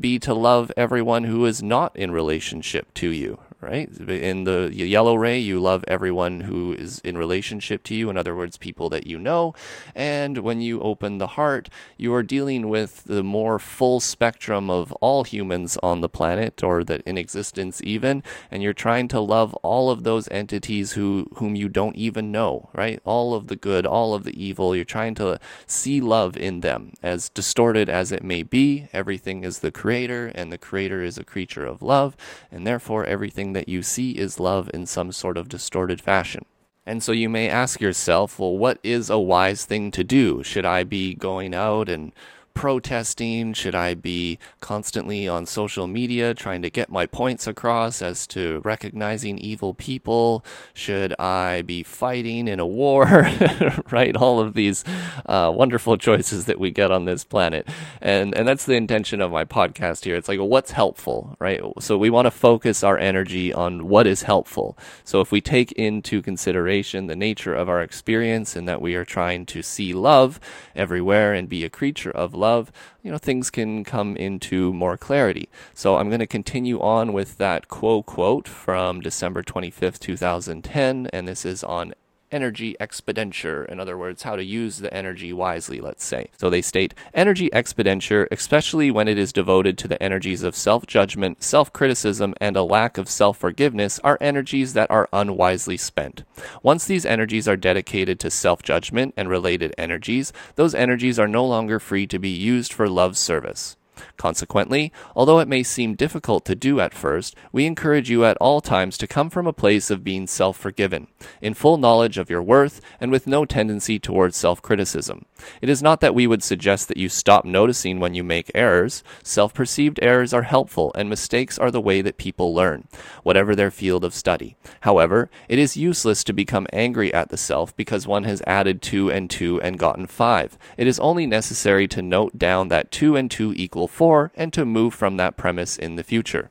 be 0.00 0.18
to 0.18 0.32
love 0.32 0.72
everyone 0.78 1.24
who 1.24 1.44
is 1.44 1.62
not 1.62 1.94
in 1.94 2.10
relationship 2.10 2.92
to 2.94 3.10
you, 3.10 3.38
right? 3.64 3.88
In 3.98 4.44
the 4.44 4.70
yellow 4.72 5.14
ray, 5.14 5.38
you 5.38 5.58
love 5.58 5.84
everyone 5.88 6.42
who 6.42 6.72
is 6.74 6.98
in 7.00 7.16
relationship 7.16 7.82
to 7.84 7.94
you, 7.94 8.10
in 8.10 8.16
other 8.18 8.36
words, 8.36 8.58
people 8.58 8.90
that 8.90 9.06
you 9.06 9.18
know. 9.18 9.54
And 9.94 10.38
when 10.38 10.60
you 10.60 10.80
open 10.80 11.18
the 11.18 11.28
heart, 11.28 11.70
you 11.96 12.12
are 12.14 12.22
dealing 12.22 12.68
with 12.68 13.04
the 13.04 13.22
more 13.22 13.58
full 13.58 14.00
spectrum 14.00 14.68
of 14.70 14.92
all 15.00 15.24
humans 15.24 15.78
on 15.82 16.00
the 16.00 16.08
planet 16.08 16.62
or 16.62 16.84
that 16.84 17.00
in 17.02 17.16
existence 17.16 17.80
even, 17.82 18.22
and 18.50 18.62
you're 18.62 18.74
trying 18.74 19.08
to 19.08 19.20
love 19.20 19.54
all 19.62 19.90
of 19.90 20.04
those 20.04 20.28
entities 20.28 20.92
who 20.92 21.26
whom 21.36 21.56
you 21.56 21.68
don't 21.68 21.96
even 21.96 22.30
know, 22.30 22.68
right? 22.74 23.00
All 23.04 23.34
of 23.34 23.46
the 23.46 23.56
good, 23.56 23.86
all 23.86 24.14
of 24.14 24.24
the 24.24 24.44
evil, 24.44 24.76
you're 24.76 24.84
trying 24.84 25.14
to 25.16 25.40
see 25.66 26.00
love 26.00 26.36
in 26.36 26.60
them. 26.60 26.92
As 27.02 27.30
distorted 27.30 27.88
as 27.88 28.12
it 28.12 28.22
may 28.22 28.42
be, 28.42 28.88
everything 28.92 29.42
is 29.44 29.60
the 29.60 29.72
creator 29.72 30.30
and 30.34 30.52
the 30.52 30.58
creator 30.58 31.02
is 31.02 31.16
a 31.16 31.24
creature 31.24 31.64
of 31.64 31.82
love, 31.82 32.16
and 32.52 32.66
therefore 32.66 33.04
everything 33.06 33.53
that 33.54 33.68
you 33.68 33.82
see 33.82 34.12
is 34.12 34.38
love 34.38 34.70
in 34.74 34.86
some 34.86 35.10
sort 35.10 35.36
of 35.36 35.48
distorted 35.48 36.00
fashion. 36.00 36.44
And 36.86 37.02
so 37.02 37.12
you 37.12 37.28
may 37.28 37.48
ask 37.48 37.80
yourself, 37.80 38.38
well, 38.38 38.56
what 38.56 38.78
is 38.82 39.08
a 39.08 39.18
wise 39.18 39.64
thing 39.64 39.90
to 39.92 40.04
do? 40.04 40.42
Should 40.42 40.66
I 40.66 40.84
be 40.84 41.14
going 41.14 41.54
out 41.54 41.88
and 41.88 42.12
protesting? 42.54 43.52
Should 43.52 43.74
I 43.74 43.94
be 43.94 44.38
constantly 44.60 45.28
on 45.28 45.44
social 45.44 45.86
media 45.86 46.32
trying 46.32 46.62
to 46.62 46.70
get 46.70 46.88
my 46.88 47.04
points 47.04 47.46
across 47.46 48.00
as 48.00 48.26
to 48.28 48.62
recognizing 48.64 49.36
evil 49.38 49.74
people? 49.74 50.44
Should 50.72 51.14
I 51.18 51.62
be 51.62 51.82
fighting 51.82 52.48
in 52.48 52.60
a 52.60 52.66
war? 52.66 53.04
right? 53.90 54.16
All 54.16 54.40
of 54.40 54.54
these 54.54 54.84
uh, 55.26 55.52
wonderful 55.54 55.98
choices 55.98 56.46
that 56.46 56.60
we 56.60 56.70
get 56.70 56.90
on 56.90 57.04
this 57.04 57.24
planet. 57.24 57.68
And, 58.00 58.34
and 58.34 58.46
that's 58.46 58.64
the 58.64 58.74
intention 58.74 59.20
of 59.20 59.32
my 59.32 59.44
podcast 59.44 60.04
here. 60.04 60.14
It's 60.14 60.28
like, 60.28 60.38
what's 60.40 60.70
helpful, 60.70 61.36
right? 61.40 61.60
So 61.80 61.98
we 61.98 62.08
want 62.08 62.26
to 62.26 62.30
focus 62.30 62.84
our 62.84 62.96
energy 62.96 63.52
on 63.52 63.88
what 63.88 64.06
is 64.06 64.22
helpful. 64.22 64.78
So 65.02 65.20
if 65.20 65.32
we 65.32 65.40
take 65.40 65.72
into 65.72 66.22
consideration 66.22 67.08
the 67.08 67.16
nature 67.16 67.54
of 67.54 67.68
our 67.68 67.82
experience 67.82 68.56
and 68.56 68.68
that 68.68 68.80
we 68.80 68.94
are 68.94 69.04
trying 69.04 69.44
to 69.46 69.62
see 69.62 69.92
love 69.92 70.38
everywhere 70.76 71.34
and 71.34 71.48
be 71.48 71.64
a 71.64 71.70
creature 71.70 72.10
of 72.12 72.32
love, 72.32 72.43
love, 72.44 72.70
you 73.02 73.10
know, 73.10 73.18
things 73.18 73.50
can 73.50 73.84
come 73.84 74.16
into 74.16 74.72
more 74.72 74.96
clarity. 74.98 75.48
So 75.72 75.96
I'm 75.96 76.08
going 76.08 76.20
to 76.20 76.26
continue 76.26 76.78
on 76.80 77.12
with 77.12 77.38
that 77.38 77.68
quote 77.68 78.06
quote 78.06 78.46
from 78.46 79.00
December 79.00 79.42
25th, 79.42 79.98
2010, 79.98 81.08
and 81.12 81.26
this 81.26 81.46
is 81.46 81.64
on 81.64 81.94
energy 82.34 82.74
expenditure. 82.80 83.64
In 83.64 83.78
other 83.78 83.96
words, 83.96 84.24
how 84.24 84.34
to 84.34 84.44
use 84.44 84.78
the 84.78 84.92
energy 84.92 85.32
wisely, 85.32 85.80
let's 85.80 86.04
say. 86.04 86.30
So 86.36 86.50
they 86.50 86.60
state 86.60 86.92
energy 87.14 87.48
expenditure, 87.52 88.26
especially 88.32 88.90
when 88.90 89.06
it 89.06 89.16
is 89.16 89.32
devoted 89.32 89.78
to 89.78 89.88
the 89.88 90.02
energies 90.02 90.42
of 90.42 90.56
self 90.56 90.84
judgment, 90.86 91.42
self 91.44 91.72
criticism, 91.72 92.34
and 92.40 92.56
a 92.56 92.64
lack 92.64 92.98
of 92.98 93.08
self 93.08 93.38
forgiveness, 93.38 94.00
are 94.02 94.18
energies 94.20 94.72
that 94.72 94.90
are 94.90 95.08
unwisely 95.12 95.76
spent. 95.76 96.24
Once 96.62 96.84
these 96.84 97.06
energies 97.06 97.46
are 97.46 97.56
dedicated 97.56 98.18
to 98.18 98.30
self 98.30 98.62
judgment 98.62 99.14
and 99.16 99.28
related 99.28 99.72
energies, 99.78 100.32
those 100.56 100.74
energies 100.74 101.18
are 101.18 101.28
no 101.28 101.46
longer 101.46 101.78
free 101.78 102.06
to 102.08 102.18
be 102.18 102.30
used 102.30 102.72
for 102.72 102.88
love 102.88 103.16
service. 103.16 103.76
Consequently, 104.16 104.92
although 105.14 105.38
it 105.38 105.48
may 105.48 105.62
seem 105.62 105.94
difficult 105.94 106.44
to 106.44 106.54
do 106.54 106.80
at 106.80 106.94
first, 106.94 107.34
we 107.52 107.66
encourage 107.66 108.10
you 108.10 108.24
at 108.24 108.36
all 108.38 108.60
times 108.60 108.96
to 108.98 109.06
come 109.06 109.30
from 109.30 109.46
a 109.46 109.52
place 109.52 109.90
of 109.90 110.04
being 110.04 110.26
self 110.26 110.56
forgiven, 110.56 111.08
in 111.40 111.54
full 111.54 111.76
knowledge 111.76 112.18
of 112.18 112.30
your 112.30 112.42
worth, 112.42 112.80
and 113.00 113.10
with 113.10 113.26
no 113.26 113.44
tendency 113.44 113.98
towards 113.98 114.36
self 114.36 114.62
criticism. 114.62 115.26
It 115.60 115.68
is 115.68 115.82
not 115.82 116.00
that 116.00 116.14
we 116.14 116.26
would 116.26 116.42
suggest 116.42 116.88
that 116.88 116.96
you 116.96 117.08
stop 117.08 117.44
noticing 117.44 118.00
when 118.00 118.14
you 118.14 118.24
make 118.24 118.50
errors. 118.54 119.02
Self 119.22 119.52
perceived 119.52 119.98
errors 120.02 120.32
are 120.32 120.42
helpful, 120.42 120.92
and 120.94 121.08
mistakes 121.08 121.58
are 121.58 121.70
the 121.70 121.80
way 121.80 122.02
that 122.02 122.16
people 122.16 122.54
learn, 122.54 122.88
whatever 123.22 123.54
their 123.54 123.70
field 123.70 124.04
of 124.04 124.14
study. 124.14 124.56
However, 124.80 125.30
it 125.48 125.58
is 125.58 125.76
useless 125.76 126.24
to 126.24 126.32
become 126.32 126.66
angry 126.72 127.12
at 127.12 127.28
the 127.28 127.36
self 127.36 127.76
because 127.76 128.06
one 128.06 128.24
has 128.24 128.42
added 128.46 128.82
two 128.82 129.10
and 129.10 129.28
two 129.28 129.60
and 129.60 129.78
gotten 129.78 130.06
five. 130.06 130.56
It 130.76 130.86
is 130.86 130.98
only 131.00 131.26
necessary 131.26 131.88
to 131.88 132.02
note 132.02 132.38
down 132.38 132.68
that 132.68 132.90
two 132.90 133.16
and 133.16 133.30
two 133.30 133.52
equal 133.56 133.83
four 133.88 134.32
and 134.34 134.52
to 134.52 134.64
move 134.64 134.94
from 134.94 135.16
that 135.16 135.36
premise 135.36 135.76
in 135.76 135.96
the 135.96 136.02
future. 136.02 136.50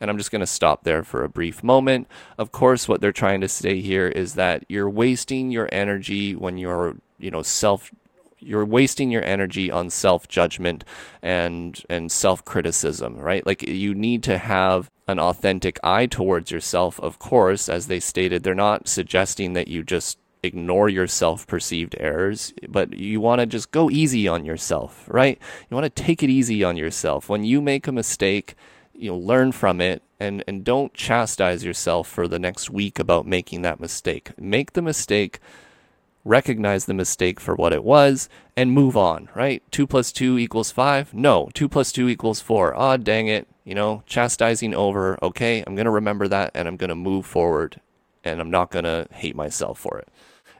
And 0.00 0.10
I'm 0.10 0.18
just 0.18 0.30
going 0.30 0.40
to 0.40 0.46
stop 0.46 0.84
there 0.84 1.02
for 1.02 1.24
a 1.24 1.28
brief 1.28 1.62
moment. 1.62 2.06
Of 2.36 2.52
course, 2.52 2.86
what 2.86 3.00
they're 3.00 3.12
trying 3.12 3.40
to 3.40 3.48
say 3.48 3.80
here 3.80 4.08
is 4.08 4.34
that 4.34 4.64
you're 4.68 4.90
wasting 4.90 5.50
your 5.50 5.68
energy 5.72 6.34
when 6.34 6.58
you're, 6.58 6.96
you 7.18 7.30
know, 7.30 7.42
self 7.42 7.90
you're 8.38 8.66
wasting 8.66 9.10
your 9.10 9.24
energy 9.24 9.70
on 9.70 9.88
self-judgment 9.88 10.84
and 11.22 11.82
and 11.88 12.12
self-criticism, 12.12 13.16
right? 13.16 13.46
Like 13.46 13.66
you 13.66 13.94
need 13.94 14.22
to 14.24 14.36
have 14.36 14.90
an 15.08 15.18
authentic 15.18 15.80
eye 15.82 16.06
towards 16.06 16.50
yourself, 16.50 17.00
of 17.00 17.18
course, 17.18 17.68
as 17.68 17.86
they 17.86 18.00
stated, 18.00 18.42
they're 18.42 18.54
not 18.54 18.88
suggesting 18.88 19.54
that 19.54 19.68
you 19.68 19.82
just 19.82 20.18
ignore 20.46 20.88
your 20.88 21.06
self 21.06 21.46
perceived 21.46 21.94
errors, 21.98 22.54
but 22.68 22.94
you 22.94 23.20
want 23.20 23.40
to 23.40 23.46
just 23.46 23.70
go 23.70 23.90
easy 23.90 24.26
on 24.26 24.44
yourself, 24.44 25.04
right? 25.08 25.38
You 25.68 25.74
want 25.74 25.84
to 25.94 26.02
take 26.02 26.22
it 26.22 26.30
easy 26.30 26.64
on 26.64 26.76
yourself. 26.76 27.28
When 27.28 27.44
you 27.44 27.60
make 27.60 27.86
a 27.86 27.92
mistake, 27.92 28.54
you 28.94 29.10
know, 29.10 29.16
learn 29.16 29.52
from 29.52 29.80
it 29.80 30.02
and, 30.18 30.42
and 30.46 30.64
don't 30.64 30.94
chastise 30.94 31.64
yourself 31.64 32.08
for 32.08 32.26
the 32.26 32.38
next 32.38 32.70
week 32.70 32.98
about 32.98 33.26
making 33.26 33.62
that 33.62 33.80
mistake. 33.80 34.30
Make 34.38 34.72
the 34.72 34.82
mistake, 34.82 35.40
recognize 36.24 36.86
the 36.86 36.94
mistake 36.94 37.38
for 37.38 37.54
what 37.54 37.72
it 37.72 37.84
was, 37.84 38.28
and 38.56 38.72
move 38.72 38.96
on, 38.96 39.28
right? 39.34 39.62
Two 39.70 39.86
plus 39.86 40.12
two 40.12 40.38
equals 40.38 40.70
five? 40.70 41.12
No, 41.12 41.50
two 41.52 41.68
plus 41.68 41.92
two 41.92 42.08
equals 42.08 42.40
four. 42.40 42.74
Ah, 42.74 42.96
dang 42.96 43.26
it. 43.26 43.46
You 43.64 43.74
know, 43.74 44.02
chastising 44.06 44.74
over. 44.74 45.18
Okay, 45.22 45.62
I'm 45.66 45.74
going 45.74 45.86
to 45.86 45.90
remember 45.90 46.28
that 46.28 46.52
and 46.54 46.66
I'm 46.68 46.76
going 46.76 46.88
to 46.88 46.94
move 46.94 47.26
forward 47.26 47.80
and 48.24 48.40
I'm 48.40 48.50
not 48.50 48.70
going 48.70 48.84
to 48.84 49.06
hate 49.12 49.36
myself 49.36 49.78
for 49.78 49.98
it. 49.98 50.08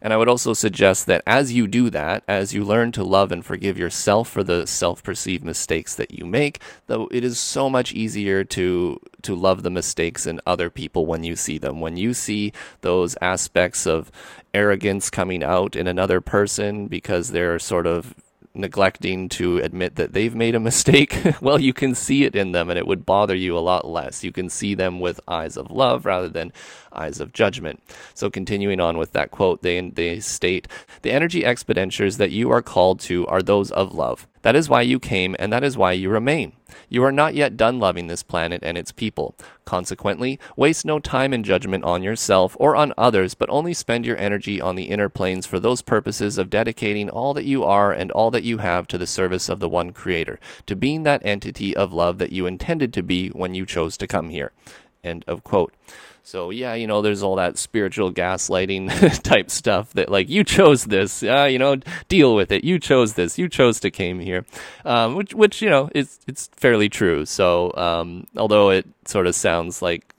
And 0.00 0.12
I 0.12 0.16
would 0.16 0.28
also 0.28 0.52
suggest 0.52 1.06
that 1.06 1.22
as 1.26 1.52
you 1.52 1.66
do 1.66 1.90
that, 1.90 2.22
as 2.28 2.54
you 2.54 2.64
learn 2.64 2.92
to 2.92 3.04
love 3.04 3.32
and 3.32 3.44
forgive 3.44 3.78
yourself 3.78 4.28
for 4.28 4.44
the 4.44 4.66
self-perceived 4.66 5.44
mistakes 5.44 5.94
that 5.94 6.12
you 6.12 6.26
make, 6.26 6.60
though 6.86 7.08
it 7.10 7.24
is 7.24 7.38
so 7.38 7.70
much 7.70 7.92
easier 7.92 8.44
to 8.44 9.00
to 9.22 9.34
love 9.34 9.62
the 9.62 9.70
mistakes 9.70 10.26
in 10.26 10.40
other 10.46 10.70
people 10.70 11.06
when 11.06 11.24
you 11.24 11.34
see 11.34 11.58
them. 11.58 11.80
When 11.80 11.96
you 11.96 12.14
see 12.14 12.52
those 12.82 13.16
aspects 13.20 13.86
of 13.86 14.12
arrogance 14.54 15.10
coming 15.10 15.42
out 15.42 15.74
in 15.74 15.86
another 15.86 16.20
person 16.20 16.86
because 16.86 17.30
they're 17.30 17.58
sort 17.58 17.86
of 17.86 18.14
neglecting 18.56 19.28
to 19.30 19.58
admit 19.58 19.96
that 19.96 20.12
they've 20.12 20.34
made 20.34 20.54
a 20.54 20.60
mistake, 20.60 21.20
well, 21.40 21.60
you 21.60 21.72
can 21.72 21.94
see 21.94 22.24
it 22.24 22.34
in 22.34 22.52
them 22.52 22.70
and 22.70 22.78
it 22.78 22.86
would 22.86 23.06
bother 23.06 23.34
you 23.34 23.56
a 23.56 23.60
lot 23.60 23.86
less. 23.86 24.24
You 24.24 24.32
can 24.32 24.48
see 24.48 24.74
them 24.74 25.00
with 25.00 25.20
eyes 25.28 25.56
of 25.56 25.70
love 25.70 26.06
rather 26.06 26.28
than 26.28 26.52
eyes 26.92 27.20
of 27.20 27.32
judgment. 27.32 27.82
So 28.14 28.30
continuing 28.30 28.80
on 28.80 28.98
with 28.98 29.12
that 29.12 29.30
quote, 29.30 29.62
they, 29.62 29.80
they 29.90 30.20
state, 30.20 30.68
the 31.02 31.12
energy 31.12 31.44
expenditures 31.44 32.16
that 32.16 32.30
you 32.30 32.50
are 32.50 32.62
called 32.62 33.00
to 33.00 33.26
are 33.26 33.42
those 33.42 33.70
of 33.70 33.94
love. 33.94 34.26
That 34.42 34.56
is 34.56 34.68
why 34.68 34.82
you 34.82 35.00
came, 35.00 35.34
and 35.38 35.52
that 35.52 35.64
is 35.64 35.76
why 35.76 35.92
you 35.92 36.08
remain. 36.08 36.52
You 36.88 37.02
are 37.04 37.12
not 37.12 37.34
yet 37.34 37.56
done 37.56 37.78
loving 37.78 38.06
this 38.06 38.22
planet 38.22 38.60
and 38.62 38.78
its 38.78 38.92
people. 38.92 39.34
Consequently, 39.64 40.38
waste 40.56 40.84
no 40.84 40.98
time 40.98 41.32
and 41.32 41.44
judgment 41.44 41.84
on 41.84 42.02
yourself 42.02 42.56
or 42.60 42.76
on 42.76 42.92
others, 42.96 43.34
but 43.34 43.50
only 43.50 43.74
spend 43.74 44.06
your 44.06 44.16
energy 44.16 44.60
on 44.60 44.76
the 44.76 44.84
inner 44.84 45.08
planes 45.08 45.46
for 45.46 45.58
those 45.58 45.82
purposes 45.82 46.38
of 46.38 46.50
dedicating 46.50 47.10
all 47.10 47.34
that 47.34 47.44
you 47.44 47.64
are 47.64 47.92
and 47.92 48.10
all 48.12 48.30
that 48.30 48.44
you 48.44 48.58
have 48.58 48.86
to 48.88 48.98
the 48.98 49.06
service 49.06 49.48
of 49.48 49.60
the 49.60 49.68
one 49.68 49.92
Creator, 49.92 50.38
to 50.66 50.76
being 50.76 51.02
that 51.02 51.24
entity 51.24 51.76
of 51.76 51.92
love 51.92 52.18
that 52.18 52.32
you 52.32 52.46
intended 52.46 52.92
to 52.92 53.02
be 53.02 53.28
when 53.28 53.54
you 53.54 53.66
chose 53.66 53.96
to 53.96 54.06
come 54.06 54.28
here. 54.28 54.52
End 55.02 55.24
of 55.26 55.42
quote. 55.44 55.72
So 56.26 56.50
yeah, 56.50 56.74
you 56.74 56.88
know, 56.88 57.02
there's 57.02 57.22
all 57.22 57.36
that 57.36 57.56
spiritual 57.56 58.12
gaslighting 58.12 59.22
type 59.22 59.48
stuff 59.48 59.92
that 59.92 60.10
like 60.10 60.28
you 60.28 60.42
chose 60.42 60.86
this, 60.86 61.22
uh, 61.22 61.44
you 61.44 61.60
know, 61.60 61.76
deal 62.08 62.34
with 62.34 62.50
it. 62.50 62.64
You 62.64 62.80
chose 62.80 63.14
this. 63.14 63.38
You 63.38 63.48
chose 63.48 63.78
to 63.78 63.92
came 63.92 64.18
here, 64.18 64.44
um, 64.84 65.14
which 65.14 65.34
which 65.34 65.62
you 65.62 65.70
know 65.70 65.88
it's 65.94 66.18
it's 66.26 66.48
fairly 66.56 66.88
true. 66.88 67.26
So 67.26 67.72
um, 67.76 68.26
although 68.36 68.70
it 68.70 68.88
sort 69.04 69.28
of 69.28 69.36
sounds 69.36 69.82
like 69.82 70.15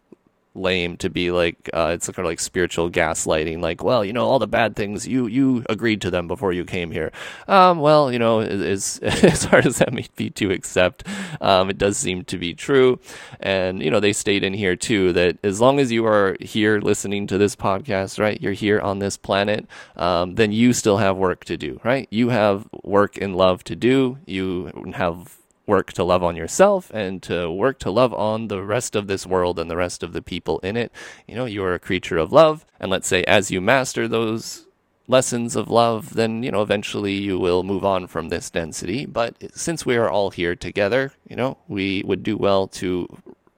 lame 0.58 0.98
to 0.98 1.10
be 1.10 1.32
like 1.32 1.70
uh, 1.74 1.92
it's 1.94 2.08
kind 2.08 2.26
of 2.26 2.26
like 2.26 2.40
spiritual 2.40 2.90
gaslighting. 2.90 3.62
Like, 3.62 3.84
well, 3.84 4.04
you 4.04 4.14
know, 4.14 4.26
all 4.26 4.40
the 4.40 4.48
bad 4.48 4.76
things 4.76 5.08
you 5.08 5.28
you 5.28 5.64
agreed 5.70 6.02
to 6.02 6.12
them 6.12 6.28
before 6.28 6.54
you 6.54 6.66
came 6.66 6.92
here. 6.92 7.12
Um, 7.48 7.80
well, 7.80 8.12
you 8.12 8.20
know, 8.20 8.40
as 8.42 9.00
hard 9.46 9.66
as 9.66 9.78
that 9.80 9.94
may 9.94 10.06
be 10.16 10.30
to 10.32 10.52
accept, 10.52 11.04
um, 11.42 11.70
it 11.70 11.78
does 11.78 11.98
seem 11.98 12.24
to 12.26 12.38
be 12.38 12.54
true. 12.54 13.00
And 13.40 13.82
you 13.82 13.92
know, 13.92 14.00
they 14.00 14.14
state 14.14 14.44
in 14.44 14.54
here 14.54 14.76
too 14.76 15.14
that 15.14 15.38
as 15.44 15.62
long 15.62 15.80
as 15.80 15.92
you 15.92 16.06
are 16.06 16.36
here 16.40 16.80
listening 16.80 17.28
to 17.28 17.38
this 17.38 17.56
podcast, 17.56 18.20
right, 18.20 18.42
you're 18.42 18.54
here 18.54 18.80
on 18.80 19.00
this 19.00 19.18
planet, 19.18 19.68
um, 19.96 20.36
then 20.36 20.52
you 20.52 20.74
still 20.74 20.98
have 20.98 21.18
work 21.18 21.46
to 21.46 21.58
do, 21.58 21.80
right? 21.84 22.08
You 22.12 22.30
have 22.30 22.68
work 22.84 23.18
and 23.18 23.36
love 23.36 23.64
to 23.66 23.76
do. 23.76 24.18
You 24.26 24.92
have 24.96 25.38
work 25.68 25.92
to 25.94 26.04
love 26.04 26.24
on 26.24 26.36
yourself 26.36 26.90
and 26.94 27.22
to 27.24 27.52
work 27.52 27.78
to 27.80 27.92
love 27.92 28.14
on 28.14 28.48
the 28.48 28.64
rest 28.64 28.96
of 28.96 29.08
this 29.08 29.28
world 29.28 29.60
and 29.60 29.70
the 29.70 29.78
rest 29.78 30.02
of 30.02 30.14
the 30.14 30.22
people 30.22 30.60
in 30.60 30.78
it. 30.78 30.92
You 31.28 31.36
know, 31.36 31.46
you 31.46 31.64
are 31.64 31.74
a 31.74 31.80
creature 31.80 32.18
of 32.18 32.32
love. 32.32 32.66
And 32.80 32.90
let's 32.90 33.08
say 33.08 33.24
as 33.26 33.52
you 33.52 33.60
master 33.62 34.08
those 34.08 34.66
lessons 35.08 35.56
of 35.56 35.70
love, 35.70 36.14
then, 36.16 36.42
you 36.42 36.52
know, 36.52 36.62
eventually 36.62 37.14
you 37.14 37.38
will 37.38 37.64
move 37.64 37.86
on 37.86 38.08
from 38.08 38.30
this 38.30 38.50
density. 38.50 39.06
But 39.06 39.36
since 39.58 39.86
we 39.86 39.98
are 39.98 40.10
all 40.10 40.32
here 40.32 40.56
together, 40.56 41.12
you 41.28 41.36
know, 41.36 41.58
we 41.68 42.02
would 42.06 42.24
do 42.24 42.38
well 42.38 42.68
to 42.70 43.08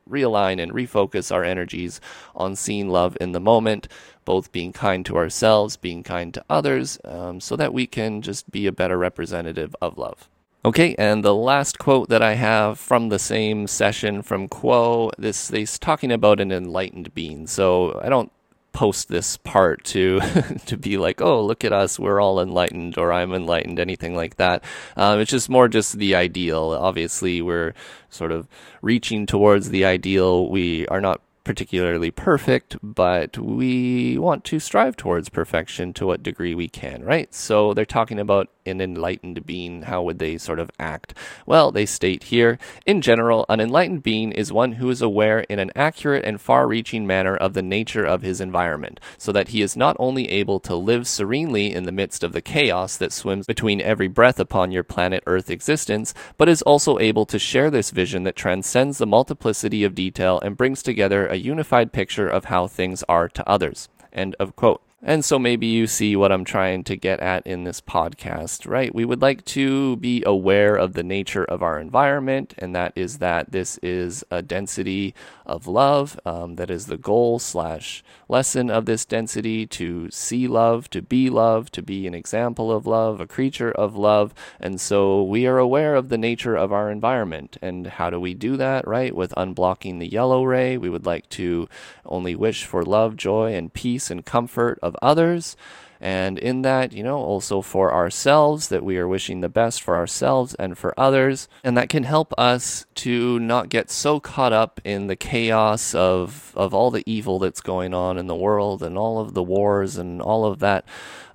realign 0.09 0.61
and 0.61 0.71
refocus 0.71 1.31
our 1.31 1.43
energies 1.43 2.01
on 2.35 2.55
seeing 2.55 2.89
love 2.89 3.15
in 3.21 3.31
the 3.31 3.39
moment, 3.39 3.87
both 4.25 4.51
being 4.51 4.73
kind 4.73 5.05
to 5.05 5.15
ourselves, 5.17 5.77
being 5.77 6.01
kind 6.01 6.33
to 6.33 6.43
others, 6.49 6.97
um, 7.05 7.39
so 7.39 7.55
that 7.55 7.73
we 7.73 7.85
can 7.85 8.23
just 8.23 8.49
be 8.49 8.65
a 8.65 8.71
better 8.71 8.97
representative 8.97 9.75
of 9.81 9.97
love. 9.97 10.27
Okay, 10.65 10.93
and 10.97 11.23
the 11.23 11.33
last 11.33 11.79
quote 11.79 12.09
that 12.09 12.21
I 12.21 12.33
have 12.33 12.77
from 12.77 13.07
the 13.07 13.19
same 13.19 13.65
session 13.65 14.21
from 14.21 14.49
Q'uo, 14.49 15.11
this 15.17 15.49
he's 15.49 15.79
talking 15.79 16.11
about 16.11 16.41
an 16.41 16.51
enlightened 16.51 17.13
being. 17.13 17.47
So 17.47 17.97
I 18.03 18.09
don't 18.09 18.29
post 18.73 19.07
this 19.07 19.37
part 19.37 19.85
to 19.85 20.19
to 20.65 20.75
be 20.75 20.97
like, 20.97 21.21
oh, 21.21 21.41
look 21.45 21.63
at 21.63 21.71
us, 21.71 21.97
we're 21.97 22.19
all 22.21 22.41
enlightened, 22.41 22.97
or 22.97 23.13
I'm 23.13 23.33
enlightened, 23.33 23.79
anything 23.79 24.17
like 24.17 24.35
that. 24.35 24.65
Um, 24.97 25.21
it's 25.21 25.31
just 25.31 25.49
more 25.49 25.69
just 25.69 25.97
the 25.97 26.13
ideal. 26.15 26.77
Obviously, 26.77 27.41
we're 27.41 27.73
sort 28.09 28.33
of 28.33 28.45
reaching 28.81 29.25
towards 29.25 29.69
the 29.69 29.85
ideal. 29.85 30.49
We 30.49 30.85
are 30.87 30.99
not 30.99 31.21
particularly 31.45 32.11
perfect, 32.11 32.77
but 32.83 33.37
we 33.37 34.17
want 34.17 34.43
to 34.43 34.59
strive 34.59 34.95
towards 34.95 35.29
perfection 35.29 35.93
to 35.93 36.05
what 36.05 36.21
degree 36.21 36.53
we 36.53 36.67
can, 36.67 37.03
right? 37.03 37.33
So 37.33 37.73
they're 37.73 37.85
talking 37.85 38.19
about 38.19 38.49
an 38.69 38.81
enlightened 38.81 39.45
being. 39.45 39.83
How 39.83 40.01
would 40.03 40.19
they 40.19 40.37
sort 40.37 40.59
of 40.59 40.71
act? 40.79 41.13
Well, 41.45 41.71
they 41.71 41.85
state 41.85 42.25
here 42.25 42.57
in 42.85 43.01
general, 43.01 43.45
an 43.49 43.59
enlightened 43.59 44.03
being 44.03 44.31
is 44.31 44.51
one 44.51 44.73
who 44.73 44.89
is 44.89 45.01
aware 45.01 45.41
in 45.41 45.59
an 45.59 45.71
accurate 45.75 46.25
and 46.25 46.39
far 46.39 46.67
reaching 46.67 47.05
manner 47.05 47.35
of 47.35 47.53
the 47.53 47.61
nature 47.61 48.05
of 48.05 48.21
his 48.21 48.41
environment, 48.41 48.99
so 49.17 49.31
that 49.31 49.49
he 49.49 49.61
is 49.61 49.77
not 49.77 49.95
only 49.99 50.29
able 50.29 50.59
to 50.61 50.75
live 50.75 51.07
serenely 51.07 51.73
in 51.73 51.83
the 51.83 51.91
midst 51.91 52.23
of 52.23 52.31
the 52.31 52.41
chaos 52.41 52.97
that 52.97 53.13
swims 53.13 53.45
between 53.45 53.81
every 53.81 54.07
breath 54.07 54.39
upon 54.39 54.71
your 54.71 54.83
planet 54.83 55.23
Earth 55.27 55.49
existence, 55.49 56.13
but 56.37 56.49
is 56.49 56.61
also 56.63 56.99
able 56.99 57.25
to 57.25 57.39
share 57.39 57.69
this 57.69 57.91
vision 57.91 58.23
that 58.23 58.35
transcends 58.35 58.97
the 58.97 59.07
multiplicity 59.07 59.83
of 59.83 59.95
detail 59.95 60.39
and 60.39 60.57
brings 60.57 60.81
together 60.81 61.27
a 61.27 61.35
unified 61.35 61.91
picture 61.91 62.27
of 62.27 62.45
how 62.45 62.67
things 62.67 63.03
are 63.09 63.27
to 63.29 63.47
others. 63.47 63.89
End 64.11 64.35
of 64.39 64.55
quote. 64.55 64.81
And 65.01 65.23
so 65.23 65.39
maybe 65.39 65.65
you 65.65 65.87
see 65.87 66.17
what 66.17 66.31
I'm 66.31 66.43
trying 66.43 66.83
to 66.83 66.97
get 66.97 67.21
at 67.21 67.47
in 67.47 67.63
this 67.63 67.79
podcast, 67.79 68.67
right? 68.67 68.93
We 68.93 69.05
would 69.05 69.21
like 69.21 69.45
to 69.45 69.95
be 69.95 70.23
aware 70.25 70.75
of 70.75 70.91
the 70.91 71.03
nature 71.03 71.45
of 71.45 71.63
our 71.63 71.79
environment, 71.79 72.53
and 72.57 72.75
that 72.75 72.91
is 72.97 73.19
that 73.19 73.53
this 73.53 73.77
is 73.77 74.25
a 74.29 74.41
density 74.41 75.15
of 75.45 75.67
love. 75.67 76.19
Um, 76.25 76.57
that 76.57 76.69
is 76.69 76.87
the 76.87 76.97
goal 76.97 77.39
slash 77.39 78.03
lesson 78.27 78.69
of 78.69 78.85
this 78.85 79.05
density 79.05 79.65
to 79.67 80.11
see 80.11 80.49
love, 80.49 80.89
to 80.89 81.01
be 81.01 81.29
love, 81.29 81.71
to 81.71 81.81
be 81.81 82.05
an 82.05 82.13
example 82.13 82.69
of 82.69 82.85
love, 82.85 83.21
a 83.21 83.27
creature 83.27 83.71
of 83.71 83.95
love. 83.95 84.33
And 84.59 84.81
so 84.81 85.23
we 85.23 85.47
are 85.47 85.57
aware 85.57 85.95
of 85.95 86.09
the 86.09 86.17
nature 86.17 86.57
of 86.57 86.73
our 86.73 86.91
environment. 86.91 87.55
And 87.61 87.87
how 87.87 88.09
do 88.09 88.19
we 88.19 88.33
do 88.33 88.57
that, 88.57 88.85
right? 88.85 89.15
With 89.15 89.33
unblocking 89.37 89.99
the 89.99 90.11
yellow 90.11 90.43
ray, 90.43 90.77
we 90.77 90.89
would 90.89 91.05
like 91.05 91.29
to 91.29 91.69
only 92.05 92.35
wish 92.35 92.65
for 92.65 92.83
love, 92.83 93.15
joy, 93.15 93.53
and 93.53 93.73
peace 93.73 94.11
and 94.11 94.25
comfort 94.25 94.77
of 94.89 94.97
others. 95.01 95.55
And 96.01 96.39
in 96.39 96.61
that, 96.61 96.93
you 96.93 97.03
know, 97.03 97.17
also 97.17 97.61
for 97.61 97.93
ourselves, 97.93 98.69
that 98.69 98.85
we 98.85 98.97
are 98.97 99.07
wishing 99.07 99.41
the 99.41 99.49
best 99.49 99.83
for 99.83 99.97
ourselves 99.97 100.55
and 100.55 100.77
for 100.77 100.97
others. 100.97 101.49
And 101.61 101.77
that 101.77 101.89
can 101.89 102.03
help 102.03 102.33
us 102.37 102.85
to 102.95 103.37
not 103.39 103.67
get 103.67 103.91
so 103.91 104.19
caught 104.21 104.53
up 104.53 104.79
in 104.85 105.07
the 105.07 105.17
chaos 105.17 105.93
of, 105.93 106.53
of 106.55 106.73
all 106.73 106.89
the 106.89 107.03
evil 107.05 107.37
that's 107.37 107.59
going 107.59 107.93
on 107.93 108.17
in 108.17 108.27
the 108.27 108.35
world 108.35 108.81
and 108.81 108.97
all 108.97 109.19
of 109.19 109.33
the 109.33 109.43
wars 109.43 109.97
and 109.97 110.21
all 110.21 110.45
of 110.45 110.59
that 110.59 110.85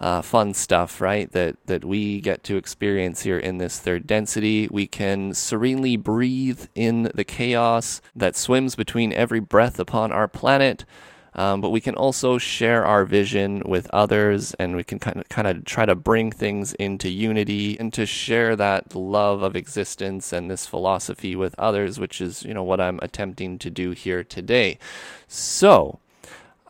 uh, 0.00 0.22
fun 0.22 0.54
stuff, 0.54 0.98
right? 0.98 1.30
That, 1.32 1.56
that 1.66 1.84
we 1.84 2.22
get 2.22 2.42
to 2.44 2.56
experience 2.56 3.22
here 3.22 3.38
in 3.38 3.58
this 3.58 3.78
third 3.78 4.06
density. 4.06 4.66
We 4.70 4.86
can 4.86 5.34
serenely 5.34 5.98
breathe 5.98 6.66
in 6.74 7.10
the 7.14 7.24
chaos 7.24 8.00
that 8.16 8.34
swims 8.34 8.76
between 8.76 9.12
every 9.12 9.40
breath 9.40 9.78
upon 9.78 10.10
our 10.10 10.26
planet. 10.26 10.86
Um, 11.34 11.60
but 11.60 11.70
we 11.70 11.80
can 11.80 11.94
also 11.94 12.38
share 12.38 12.84
our 12.84 13.04
vision 13.04 13.62
with 13.64 13.88
others 13.92 14.54
and 14.54 14.76
we 14.76 14.84
can 14.84 14.98
kind 14.98 15.18
of, 15.18 15.28
kind 15.28 15.48
of 15.48 15.64
try 15.64 15.84
to 15.84 15.94
bring 15.94 16.30
things 16.30 16.74
into 16.74 17.08
unity 17.08 17.78
and 17.78 17.92
to 17.94 18.06
share 18.06 18.54
that 18.56 18.94
love 18.94 19.42
of 19.42 19.56
existence 19.56 20.32
and 20.32 20.50
this 20.50 20.66
philosophy 20.66 21.34
with 21.34 21.54
others, 21.58 21.98
which 21.98 22.20
is, 22.20 22.44
you 22.44 22.54
know, 22.54 22.62
what 22.62 22.80
I'm 22.80 23.00
attempting 23.02 23.58
to 23.58 23.70
do 23.70 23.90
here 23.90 24.22
today. 24.22 24.78
So, 25.26 25.98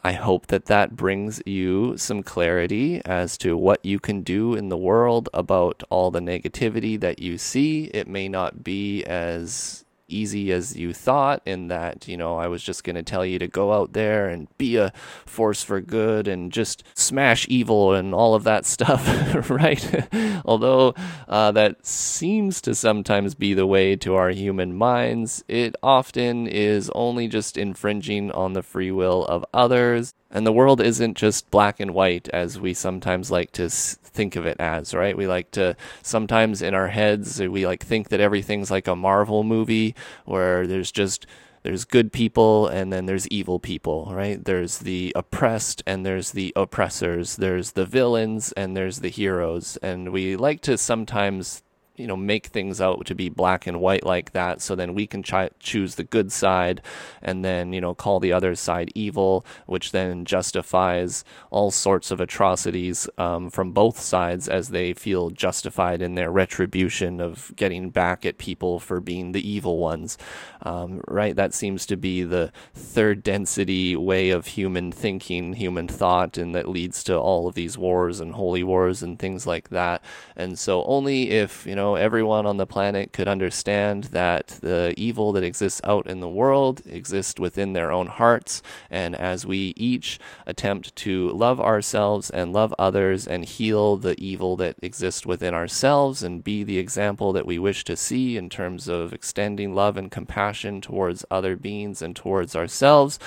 I 0.07 0.13
hope 0.13 0.49
that 0.49 0.67
that 0.67 0.97
brings 0.97 1.41
you 1.47 1.97
some 1.97 2.23
clarity 2.23 3.01
as 3.07 3.39
to 3.39 3.57
what 3.57 3.83
you 3.83 3.99
can 3.99 4.21
do 4.21 4.55
in 4.55 4.69
the 4.69 4.77
world 4.77 5.31
about 5.33 5.83
all 5.89 6.11
the 6.11 6.21
negativity 6.21 7.01
that 7.01 7.21
you 7.21 7.39
see. 7.39 7.85
It 7.85 8.07
may 8.07 8.29
not 8.29 8.63
be 8.63 9.03
as 9.05 9.84
easy 10.09 10.53
as 10.53 10.77
you 10.77 10.93
thought 10.93 11.43
in 11.47 11.69
that 11.69 12.07
you 12.09 12.17
know 12.17 12.37
I 12.37 12.49
was 12.49 12.63
just 12.63 12.85
going 12.85 12.97
to 12.97 13.03
tell 13.03 13.25
you 13.25 13.39
to 13.39 13.49
go 13.49 13.73
out 13.73 13.93
there 13.93 14.29
and 14.29 14.49
be 14.59 14.77
a 14.77 14.93
force 15.27 15.63
for 15.63 15.81
good 15.81 16.29
and 16.29 16.53
just 16.53 16.85
smash 16.95 17.47
evil 17.49 17.95
and 17.95 18.15
all 18.15 18.35
of 18.35 18.45
that 18.45 18.67
stuff 18.75 19.51
right? 19.51 20.09
Although 20.45 20.95
uh, 21.29 21.53
that 21.53 21.87
seems 21.87 22.61
to 22.63 22.75
sometimes 22.75 23.35
be 23.35 23.55
the 23.55 23.67
way 23.67 23.97
to 23.97 24.15
our 24.15 24.31
human 24.31 24.75
minds 24.75 25.45
it 25.49 25.75
often 25.83 26.47
is 26.47 26.91
only 26.95 27.29
just 27.29 27.57
infringing 27.57 28.31
on 28.33 28.53
the 28.53 28.63
free 28.63 28.91
will 28.91 29.25
of 29.25 29.45
others 29.53 30.15
and 30.35 30.47
the 30.47 30.53
world 30.53 30.81
isn't 30.81 31.17
just 31.17 31.51
black 31.51 31.79
and 31.81 31.95
white 31.95 32.29
as 32.31 32.59
we 32.61 32.75
sometimes 32.75 33.31
like 33.31 33.53
to 33.53 33.71
think 33.71 34.35
of 34.37 34.47
it 34.47 34.59
as, 34.59 34.93
right? 34.93 35.17
We 35.17 35.27
like 35.29 35.53
to 35.53 35.77
sometimes 36.03 36.61
in 36.61 36.75
our 36.75 36.89
heads 36.89 37.41
uh, 37.41 37.51
we 37.51 37.67
like 37.67 37.85
think 37.85 38.09
that 38.09 38.21
everything's 38.21 38.71
like 38.71 38.89
a 38.89 38.97
Marvel 38.97 39.45
movie 39.45 39.95
where 40.25 40.67
there's 40.67 40.91
just 40.91 41.27
there's 41.63 41.85
good 41.87 42.13
people 42.13 42.67
and 42.67 42.93
then 42.93 43.07
there's 43.07 43.27
evil 43.29 43.59
people, 43.59 44.11
right? 44.13 44.45
There's 44.45 44.79
the 44.79 45.13
oppressed 45.17 45.83
and 45.87 46.05
there's 46.05 46.33
the 46.33 46.53
oppressors. 46.55 47.37
There's 47.37 47.73
the 47.73 47.87
villains 47.87 48.53
and 48.53 48.77
there's 48.77 49.01
the 49.01 49.09
heroes. 49.09 49.79
And 49.79 50.13
we 50.13 50.37
like 50.37 50.61
to 50.63 50.77
sometimes 50.77 51.63
you 51.97 52.07
know 52.07 52.17
make 52.17 52.47
things 52.47 52.81
out 52.81 53.07
to 53.07 53.15
be 53.15 53.29
black 53.29 53.67
and 53.67 53.81
white 53.81 54.05
like 54.05 54.33
that 54.33 54.61
so 54.61 54.75
then 54.75 54.95
we 54.95 55.07
can 55.07 55.23
ch- 55.23 55.51
choose 55.61 55.95
the 55.95 56.03
good 56.05 56.33
side 56.33 56.81
and 57.23 57.45
then 57.45 57.73
you 57.73 57.81
know 57.81 57.95
call 57.95 58.19
the 58.19 58.33
other 58.33 58.55
side 58.55 58.91
evil 58.95 59.47
which 59.67 59.93
then 59.93 60.25
justifies 60.25 61.25
all 61.51 61.71
sorts 61.71 62.11
of 62.11 62.21
atrocities 62.21 63.09
um, 63.19 63.49
from 63.49 63.73
both 63.73 64.01
sides 64.01 64.49
as 64.49 64.71
they 64.71 64.93
feel 64.93 65.31
justified 65.31 66.03
in 66.03 66.15
their 66.15 66.31
retribution 66.31 67.21
of 67.21 67.53
getting 67.55 67.91
back 67.91 68.27
at 68.27 68.39
people 68.39 68.81
for 68.81 69.01
being 69.01 69.33
the 69.33 69.49
evil 69.49 69.79
ones. 69.79 70.19
Um, 70.63 71.01
right 71.07 71.37
that 71.37 71.55
seems 71.55 71.87
to 71.87 71.97
be 71.97 72.25
the 72.25 72.51
third 72.75 73.23
density 73.23 73.95
way 73.95 74.31
of 74.31 74.47
human 74.47 74.91
thinking 74.91 75.53
human 75.53 75.87
thought 75.87 76.39
and 76.39 76.55
that 76.55 76.69
leads 76.69 77.05
to 77.05 77.17
all 77.17 77.47
of 77.47 77.55
these 77.55 77.79
wars 77.79 78.19
and 78.19 78.35
holy 78.35 78.65
wars 78.65 79.03
and 79.03 79.19
things 79.19 79.47
like 79.47 79.69
that. 79.69 80.03
And 80.37 80.59
so 80.59 80.85
only 80.85 81.31
if 81.31 81.67
you 81.67 81.77
know 81.77 81.84
know, 81.85 81.95
everyone 81.97 82.47
on 82.47 82.57
the 82.57 82.67
planet 82.67 83.13
could 83.13 83.29
understand 83.29 84.05
that 84.05 84.59
the 84.63 84.95
evil 84.97 85.33
that 85.33 85.45
exists 85.45 85.81
out 85.85 86.07
in 86.07 86.21
the 86.21 86.29
world 86.29 86.81
exists 86.87 87.39
within 87.39 87.75
their 87.75 87.93
own 87.93 88.07
hearts. 88.07 88.63
And 88.91 89.15
as 89.15 89.47
we 89.47 89.75
each 89.77 90.19
attempt 90.47 90.97
to 90.97 91.31
love 91.31 91.61
ourselves 91.61 92.31
and 92.31 92.53
love 92.53 92.75
others 92.79 93.27
and 93.27 93.45
heal 93.45 93.97
the 93.97 94.19
evil 94.19 94.57
that 94.57 94.77
exists 94.81 95.27
within 95.27 95.53
ourselves 95.53 96.23
and 96.23 96.43
be 96.43 96.65
the 96.65 96.79
example 96.79 97.33
that 97.35 97.47
we 97.47 97.59
wish 97.59 97.85
to 97.85 97.97
see 97.97 98.37
in 98.37 98.49
terms 98.49 98.89
of 98.89 99.13
extending 99.13 99.75
love 99.75 99.97
and 99.97 100.11
compassion 100.11 100.81
towards 100.81 101.25
other 101.31 101.55
beings 101.55 102.01
and 102.01 102.17
towards 102.17 102.57
ourselves, 102.57 103.19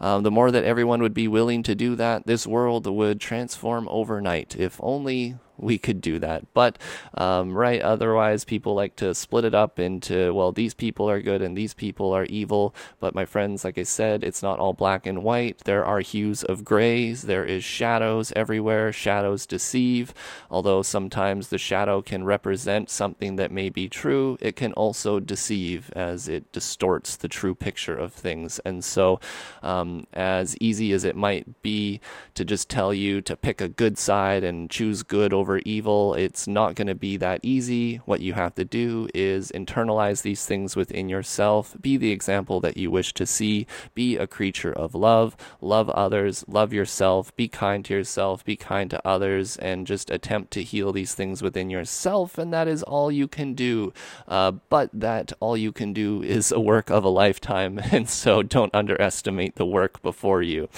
um, 0.00 0.22
the 0.22 0.30
more 0.30 0.50
that 0.52 0.64
everyone 0.64 1.02
would 1.02 1.14
be 1.14 1.26
willing 1.28 1.62
to 1.64 1.74
do 1.74 1.96
that, 1.96 2.26
this 2.26 2.46
world 2.46 2.86
would 2.86 3.20
transform 3.20 3.88
overnight. 3.90 4.54
If 4.56 4.78
only 4.80 5.36
we 5.56 5.78
could 5.78 6.00
do 6.00 6.18
that. 6.18 6.52
But, 6.54 6.78
um, 7.14 7.56
right, 7.56 7.80
otherwise, 7.80 8.44
people 8.44 8.74
like 8.74 8.96
to 8.96 9.14
split 9.14 9.44
it 9.44 9.54
up 9.54 9.78
into, 9.78 10.32
well, 10.34 10.52
these 10.52 10.74
people 10.74 11.08
are 11.08 11.20
good 11.20 11.42
and 11.42 11.56
these 11.56 11.74
people 11.74 12.12
are 12.12 12.24
evil. 12.24 12.74
But, 13.00 13.14
my 13.14 13.24
friends, 13.24 13.64
like 13.64 13.78
I 13.78 13.82
said, 13.82 14.24
it's 14.24 14.42
not 14.42 14.58
all 14.58 14.72
black 14.72 15.06
and 15.06 15.22
white. 15.22 15.58
There 15.64 15.84
are 15.84 16.00
hues 16.00 16.42
of 16.42 16.64
grays, 16.64 17.22
there 17.22 17.44
is 17.44 17.64
shadows 17.64 18.32
everywhere. 18.34 18.92
Shadows 18.92 19.46
deceive. 19.46 20.14
Although 20.50 20.82
sometimes 20.82 21.48
the 21.48 21.58
shadow 21.58 22.02
can 22.02 22.24
represent 22.24 22.90
something 22.90 23.36
that 23.36 23.50
may 23.50 23.68
be 23.68 23.88
true, 23.88 24.38
it 24.40 24.56
can 24.56 24.72
also 24.72 25.20
deceive 25.20 25.90
as 25.94 26.28
it 26.28 26.50
distorts 26.52 27.16
the 27.16 27.28
true 27.28 27.54
picture 27.54 27.96
of 27.96 28.12
things. 28.12 28.60
And 28.64 28.84
so, 28.84 29.20
um, 29.62 30.06
as 30.12 30.56
easy 30.60 30.92
as 30.92 31.04
it 31.04 31.16
might 31.16 31.62
be 31.62 32.00
to 32.34 32.44
just 32.44 32.68
tell 32.68 32.94
you 32.94 33.20
to 33.22 33.36
pick 33.36 33.60
a 33.60 33.68
good 33.68 33.98
side 33.98 34.44
and 34.44 34.70
choose 34.70 35.02
good 35.02 35.32
over 35.32 35.43
over 35.44 35.58
evil. 35.66 36.14
It's 36.14 36.46
not 36.48 36.74
going 36.74 36.86
to 36.86 36.94
be 36.94 37.18
that 37.18 37.40
easy. 37.42 37.96
What 38.06 38.22
you 38.22 38.32
have 38.32 38.54
to 38.54 38.64
do 38.64 39.08
is 39.12 39.52
internalize 39.52 40.22
these 40.22 40.46
things 40.46 40.74
within 40.74 41.10
yourself, 41.10 41.76
be 41.78 41.98
the 41.98 42.12
example 42.12 42.60
that 42.60 42.78
you 42.78 42.90
wish 42.90 43.12
to 43.12 43.26
see, 43.26 43.66
be 43.94 44.16
a 44.16 44.26
creature 44.26 44.72
of 44.72 44.94
love, 44.94 45.36
love 45.60 45.90
others, 45.90 46.46
love 46.48 46.72
yourself, 46.72 47.36
be 47.36 47.46
kind 47.46 47.84
to 47.84 47.92
yourself, 47.92 48.42
be 48.42 48.56
kind 48.56 48.88
to 48.88 49.06
others, 49.06 49.58
and 49.58 49.86
just 49.86 50.10
attempt 50.10 50.50
to 50.52 50.62
heal 50.62 50.92
these 50.92 51.14
things 51.14 51.42
within 51.42 51.68
yourself. 51.68 52.38
And 52.38 52.50
that 52.54 52.66
is 52.66 52.82
all 52.82 53.12
you 53.12 53.28
can 53.28 53.52
do. 53.52 53.92
Uh, 54.26 54.52
but 54.70 54.88
that 54.94 55.34
all 55.40 55.58
you 55.58 55.72
can 55.72 55.92
do 55.92 56.22
is 56.22 56.50
a 56.52 56.58
work 56.58 56.88
of 56.88 57.04
a 57.04 57.10
lifetime. 57.10 57.80
And 57.94 58.08
so 58.08 58.42
don't 58.42 58.74
underestimate 58.74 59.54
the 59.54 59.66
work 59.66 60.02
before 60.02 60.42
you. 60.42 60.68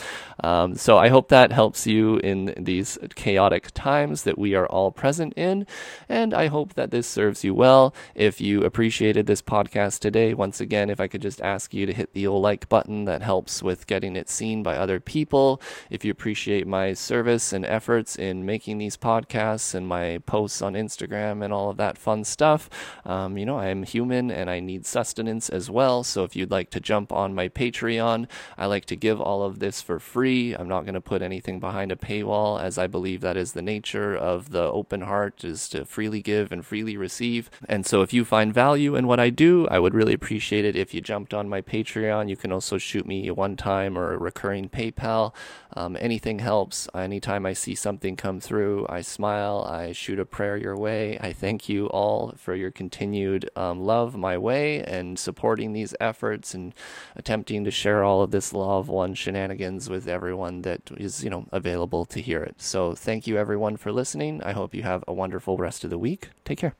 Um, 0.43 0.75
so 0.75 0.99
I 0.99 1.09
hope 1.09 1.29
that 1.29 1.51
helps 1.51 1.87
you 1.87 2.17
in 2.19 2.53
these 2.59 2.99
chaotic 3.15 3.71
times 3.73 4.25
that 4.25 4.37
we 4.37 4.56
are 4.57 4.67
all 4.67 4.91
present 4.91 5.33
in. 5.35 5.67
And 6.09 6.35
I 6.35 6.49
hope 6.49 6.75
that 6.75 6.91
this 6.91 7.07
serves 7.07 7.45
you 7.45 7.55
well. 7.55 7.95
If 8.15 8.41
you 8.41 8.65
appreciated 8.65 9.27
this 9.27 9.43
podcast 9.43 10.01
today, 10.01 10.35
once 10.35 10.61
again, 10.61 10.91
if 10.91 11.01
I 11.01 11.07
could 11.07 11.23
just 11.23 11.41
ask 11.41 11.73
you 11.73 11.87
to 11.87 11.93
hit 11.93 12.13
the 12.13 12.27
old 12.27 12.43
like 12.43 12.69
button 12.69 13.05
that 13.05 13.23
helps 13.23 13.63
with 13.63 13.87
getting 13.87 14.17
it 14.17 14.29
seen 14.29 14.63
by 14.63 14.77
other 14.77 14.99
people. 15.01 15.61
If 15.91 16.05
you 16.05 16.11
appreciate 16.11 16.67
my 16.67 16.93
service 16.95 17.53
and 17.53 17.65
efforts 17.65 18.17
in 18.17 18.47
making 18.47 18.79
these 18.79 18.97
podcasts 18.97 19.75
and 19.75 19.87
my 19.87 20.19
posts 20.27 20.63
on 20.63 20.75
Instagram 20.75 21.45
and 21.45 21.53
all 21.53 21.71
of 21.71 21.77
that 21.77 21.99
fun 21.99 22.25
stuff, 22.25 22.71
um, 23.05 23.37
you 23.37 23.47
know, 23.47 23.59
I 23.59 23.67
am 23.67 23.83
human 23.83 24.31
and 24.31 24.49
I 24.49 24.61
need 24.61 24.87
sustenance 24.87 25.49
as 25.49 25.71
well. 25.71 26.03
So 26.03 26.25
if 26.25 26.35
you'd 26.35 26.51
like 26.51 26.71
to 26.71 26.81
jump 26.81 27.13
on 27.13 27.35
my 27.35 27.49
Patreon, 27.49 28.29
I 28.57 28.67
like 28.67 28.87
to 28.87 28.97
give 28.97 29.21
all 29.21 29.43
of 29.43 29.59
this 29.59 29.83
for 29.83 29.99
free. 29.99 30.55
I'm 30.55 30.69
not 30.69 30.85
going 30.85 30.95
to 30.95 31.01
put 31.01 31.23
anything 31.23 31.61
behind 31.61 31.93
a 31.93 31.97
paywall 31.97 32.61
as 32.61 32.79
I 32.79 32.87
believe 32.87 33.21
that 33.21 33.37
is 33.37 33.53
the 33.53 33.63
nature 33.63 34.17
of 34.17 34.46
the 34.51 34.63
open 34.63 35.03
heart 35.03 35.45
is 35.45 35.69
to 35.71 35.85
freely 35.85 36.23
give 36.23 36.53
and 36.53 36.65
freely 36.65 36.97
receive. 36.97 37.51
And 37.69 37.87
so 37.87 38.03
if 38.03 38.13
you 38.13 38.25
find 38.25 38.53
value 38.53 38.97
in 38.97 39.07
what 39.07 39.21
I 39.21 39.31
do, 39.31 39.67
I 39.69 39.79
would 39.79 39.95
really 39.95 40.15
appreciate 40.15 40.65
it 40.65 40.77
if 40.77 40.93
you 40.95 41.01
jumped 41.01 41.33
on 41.33 41.49
my 41.49 41.61
Patreon. 41.61 42.29
You 42.29 42.37
can 42.37 42.53
also 42.53 42.79
shoot 42.79 43.07
me 43.07 43.29
a 43.29 43.35
one 43.35 43.57
time 43.57 43.97
or 43.97 44.13
a 44.13 44.19
recurring 44.19 44.69
PayPal. 44.69 45.35
Um, 45.75 45.97
anything 46.01 46.39
helps. 46.39 46.89
Anytime 46.95 47.45
I 47.45 47.53
see 47.53 47.75
something 47.75 48.17
come 48.17 48.41
through, 48.41 48.87
I 48.89 49.03
smile, 49.03 49.67
I 49.69 49.93
shoot 49.93 50.19
a 50.19 50.25
prayer 50.25 50.57
your 50.57 50.77
way. 50.77 51.19
I 51.21 51.33
thank 51.33 51.69
you 51.69 51.87
all 51.89 52.33
for 52.37 52.55
your 52.55 52.71
continued 52.71 53.51
um, 53.57 53.81
love 53.81 54.17
my 54.17 54.39
way 54.39 54.83
and 54.83 55.19
supporting 55.19 55.73
these 55.73 55.95
efforts 56.01 56.55
and 56.55 56.75
attempting 57.15 57.65
to 57.65 57.71
share 57.71 58.03
all 58.03 58.23
of 58.23 58.31
this 58.31 58.53
of 58.55 58.89
one 58.89 59.15
shenanigans 59.15 59.91
with 59.91 60.09
everyone 60.09 60.63
that 60.63 60.81
is, 60.97 61.23
you 61.23 61.31
know, 61.31 61.47
available 61.53 62.05
to 62.07 62.21
hear 62.21 62.43
it. 62.43 62.63
So 62.63 62.95
thank 62.95 63.27
you 63.27 63.37
everyone 63.37 63.77
for 63.77 63.93
listening. 64.37 64.51
I 64.51 64.55
hope 64.55 64.75
you 64.75 64.83
have 64.83 65.05
a 65.07 65.13
wonderful 65.13 65.57
rest 65.57 65.85
of 65.85 65.91
the 65.91 65.99
week. 65.99 66.31
Take 66.45 66.59
care. 66.59 66.75